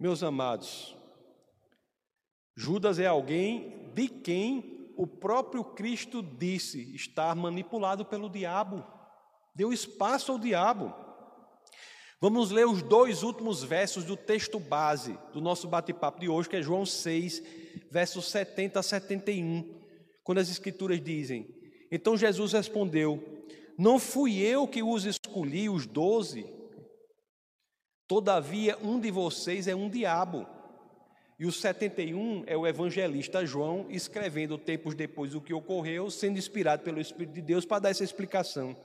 Meus 0.00 0.22
amados, 0.22 0.96
Judas 2.54 2.98
é 2.98 3.06
alguém 3.06 3.92
de 3.92 4.08
quem 4.08 4.94
o 4.96 5.06
próprio 5.06 5.62
Cristo 5.62 6.22
disse 6.22 6.94
estar 6.94 7.36
manipulado 7.36 8.06
pelo 8.06 8.30
diabo, 8.30 8.82
deu 9.54 9.74
espaço 9.74 10.32
ao 10.32 10.38
diabo. 10.38 10.94
Vamos 12.28 12.50
ler 12.50 12.66
os 12.66 12.82
dois 12.82 13.22
últimos 13.22 13.62
versos 13.62 14.02
do 14.02 14.16
texto 14.16 14.58
base 14.58 15.16
do 15.32 15.40
nosso 15.40 15.68
bate-papo 15.68 16.18
de 16.18 16.28
hoje, 16.28 16.48
que 16.48 16.56
é 16.56 16.60
João 16.60 16.84
6, 16.84 17.40
versos 17.88 18.28
70 18.32 18.80
a 18.80 18.82
71, 18.82 19.80
quando 20.24 20.38
as 20.38 20.50
Escrituras 20.50 21.00
dizem: 21.00 21.46
Então 21.88 22.16
Jesus 22.16 22.52
respondeu: 22.52 23.22
Não 23.78 24.00
fui 24.00 24.40
eu 24.40 24.66
que 24.66 24.82
os 24.82 25.04
escolhi, 25.04 25.68
os 25.68 25.86
doze. 25.86 26.52
Todavia, 28.08 28.76
um 28.82 28.98
de 28.98 29.12
vocês 29.12 29.68
é 29.68 29.76
um 29.76 29.88
diabo. 29.88 30.44
E 31.38 31.46
o 31.46 31.52
71 31.52 32.42
é 32.48 32.56
o 32.56 32.66
evangelista 32.66 33.46
João 33.46 33.86
escrevendo 33.88 34.58
tempos 34.58 34.96
depois 34.96 35.30
do 35.30 35.40
que 35.40 35.54
ocorreu, 35.54 36.10
sendo 36.10 36.40
inspirado 36.40 36.82
pelo 36.82 37.00
Espírito 37.00 37.34
de 37.34 37.42
Deus 37.42 37.64
para 37.64 37.82
dar 37.82 37.90
essa 37.90 38.02
explicação. 38.02 38.76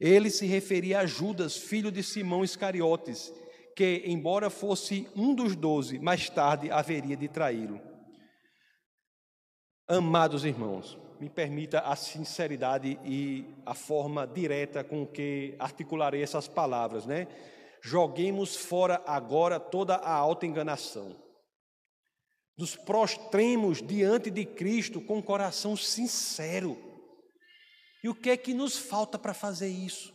Ele 0.00 0.30
se 0.30 0.46
referia 0.46 1.00
a 1.00 1.06
Judas, 1.06 1.58
filho 1.58 1.92
de 1.92 2.02
Simão 2.02 2.42
Iscariotes, 2.42 3.30
que, 3.76 4.02
embora 4.06 4.48
fosse 4.48 5.06
um 5.14 5.34
dos 5.34 5.54
doze, 5.54 5.98
mais 5.98 6.30
tarde 6.30 6.70
haveria 6.70 7.16
de 7.16 7.28
traí-lo. 7.28 7.78
Amados 9.86 10.44
irmãos, 10.44 10.96
me 11.20 11.28
permita 11.28 11.80
a 11.80 11.94
sinceridade 11.94 12.98
e 13.04 13.44
a 13.66 13.74
forma 13.74 14.26
direta 14.26 14.82
com 14.82 15.06
que 15.06 15.54
articularei 15.58 16.22
essas 16.22 16.48
palavras, 16.48 17.04
né? 17.04 17.28
Joguemos 17.82 18.56
fora 18.56 19.02
agora 19.06 19.60
toda 19.60 19.96
a 19.96 20.12
alta 20.12 20.46
enganação. 20.46 21.14
Nos 22.56 22.74
prostremos 22.74 23.82
diante 23.82 24.30
de 24.30 24.44
Cristo 24.44 25.00
com 25.00 25.22
coração 25.22 25.76
sincero 25.76 26.89
e 28.02 28.08
o 28.08 28.14
que 28.14 28.30
é 28.30 28.36
que 28.36 28.54
nos 28.54 28.76
falta 28.76 29.18
para 29.18 29.34
fazer 29.34 29.68
isso? 29.68 30.14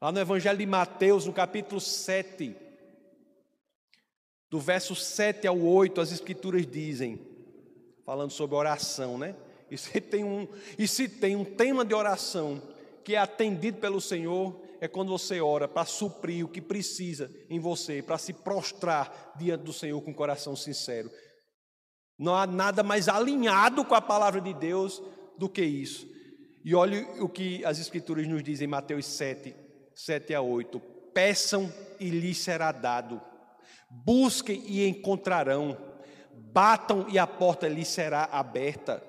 Lá 0.00 0.12
no 0.12 0.20
Evangelho 0.20 0.58
de 0.58 0.66
Mateus, 0.66 1.24
no 1.24 1.32
capítulo 1.32 1.80
7, 1.80 2.54
do 4.50 4.60
verso 4.60 4.94
7 4.94 5.46
ao 5.46 5.58
8, 5.58 6.00
as 6.00 6.12
Escrituras 6.12 6.66
dizem, 6.66 7.20
falando 8.04 8.30
sobre 8.30 8.56
oração, 8.56 9.16
né? 9.16 9.34
E 9.70 9.76
se 9.76 10.00
tem 10.00 10.22
um, 10.22 10.46
e 10.78 10.86
se 10.86 11.08
tem 11.08 11.34
um 11.34 11.44
tema 11.44 11.84
de 11.84 11.94
oração 11.94 12.62
que 13.02 13.14
é 13.14 13.18
atendido 13.18 13.78
pelo 13.78 14.00
Senhor, 14.00 14.60
é 14.80 14.88
quando 14.88 15.08
você 15.10 15.40
ora 15.40 15.66
para 15.66 15.86
suprir 15.86 16.44
o 16.44 16.48
que 16.48 16.60
precisa 16.60 17.30
em 17.48 17.58
você, 17.58 18.02
para 18.02 18.18
se 18.18 18.32
prostrar 18.32 19.34
diante 19.36 19.62
do 19.62 19.72
Senhor 19.72 20.00
com 20.02 20.10
o 20.10 20.14
coração 20.14 20.54
sincero. 20.54 21.10
Não 22.18 22.34
há 22.34 22.46
nada 22.46 22.82
mais 22.82 23.08
alinhado 23.08 23.84
com 23.84 23.94
a 23.94 24.00
palavra 24.00 24.40
de 24.40 24.54
Deus 24.54 25.02
do 25.36 25.48
que 25.48 25.62
isso. 25.62 26.08
E 26.64 26.74
olhe 26.74 27.06
o 27.20 27.28
que 27.28 27.64
as 27.64 27.78
Escrituras 27.78 28.26
nos 28.26 28.42
dizem 28.42 28.66
em 28.66 28.70
Mateus 28.70 29.06
7, 29.06 29.54
7 29.94 30.34
a 30.34 30.40
8: 30.40 30.80
Peçam 31.14 31.72
e 32.00 32.10
lhes 32.10 32.38
será 32.38 32.72
dado, 32.72 33.20
busquem 33.88 34.62
e 34.66 34.86
encontrarão, 34.88 35.76
batam 36.34 37.06
e 37.08 37.18
a 37.18 37.26
porta 37.26 37.68
lhes 37.68 37.88
será 37.88 38.28
aberta. 38.32 39.02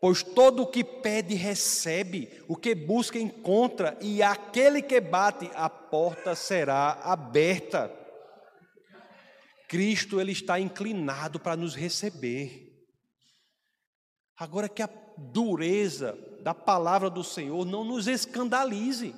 Pois 0.00 0.22
todo 0.22 0.62
o 0.62 0.66
que 0.66 0.84
pede 0.84 1.34
recebe, 1.34 2.30
o 2.46 2.54
que 2.54 2.74
busca 2.74 3.18
encontra, 3.18 3.96
e 4.00 4.22
aquele 4.22 4.80
que 4.80 5.00
bate, 5.00 5.50
a 5.54 5.68
porta 5.68 6.36
será 6.36 7.00
aberta. 7.02 7.90
Cristo 9.68 10.20
ele 10.20 10.32
está 10.32 10.58
inclinado 10.58 11.38
para 11.38 11.54
nos 11.56 11.74
receber. 11.74 12.66
Agora 14.36 14.68
que 14.68 14.82
a 14.82 14.88
dureza 15.16 16.18
da 16.42 16.54
palavra 16.54 17.10
do 17.10 17.22
Senhor 17.22 17.66
não 17.66 17.84
nos 17.84 18.08
escandalize. 18.08 19.14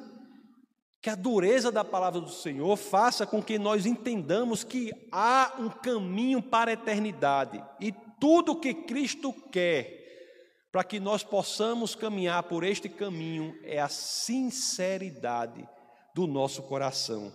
Que 1.01 1.09
a 1.09 1.15
dureza 1.15 1.71
da 1.71 1.85
palavra 1.85 2.21
do 2.21 2.31
Senhor 2.31 2.77
faça 2.77 3.27
com 3.27 3.43
que 3.43 3.59
nós 3.59 3.87
entendamos 3.87 4.65
que 4.65 4.91
há 5.11 5.55
um 5.59 5.71
caminho 5.71 6.43
para 6.43 6.71
a 6.71 6.75
eternidade 6.75 7.63
e 7.81 7.95
tudo 8.21 8.61
que 8.61 8.75
Cristo 8.75 9.33
quer 9.51 10.01
para 10.71 10.85
que 10.85 11.01
nós 11.01 11.25
possamos 11.25 11.95
caminhar 11.95 12.43
por 12.45 12.63
este 12.63 12.89
caminho 12.89 13.59
é 13.63 13.81
a 13.81 13.89
sinceridade 13.89 15.67
do 16.15 16.27
nosso 16.27 16.63
coração. 16.63 17.33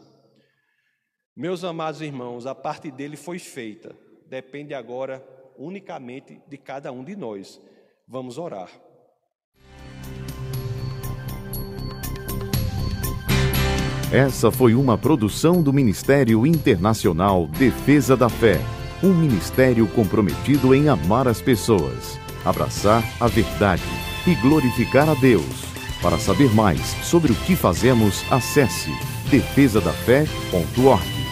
Meus 1.36 1.64
amados 1.64 2.02
irmãos, 2.02 2.46
a 2.46 2.56
parte 2.56 2.90
dele 2.90 3.18
foi 3.18 3.40
feita, 3.40 3.96
depende 4.30 4.74
agora 4.74 5.24
unicamente 5.58 6.42
de 6.48 6.58
cada 6.58 6.92
um 6.92 7.04
de 7.04 7.16
nós. 7.16 7.62
Vamos 8.08 8.38
orar. 8.38 8.70
Essa 14.14 14.52
foi 14.52 14.76
uma 14.76 14.98
produção 14.98 15.62
do 15.62 15.74
Ministério 15.74 16.46
Internacional 16.46 17.48
Defesa 17.48 18.16
da 18.16 18.30
Fé, 18.30 18.60
um 19.04 19.14
ministério 19.14 19.88
comprometido 19.90 20.74
em 20.74 20.88
amar 20.88 21.28
as 21.28 21.42
pessoas 21.42 22.18
abraçar 22.46 23.04
a 23.20 23.28
verdade 23.28 23.84
e 24.28 24.36
glorificar 24.36 25.10
a 25.10 25.16
Deus. 25.16 25.66
Para 26.02 26.20
saber 26.20 26.54
mais 26.54 26.80
sobre 27.04 27.32
o 27.32 27.36
que 27.36 27.56
fazemos, 27.56 28.24
acesse 28.32 28.92
defesadafé.org. 29.32 31.25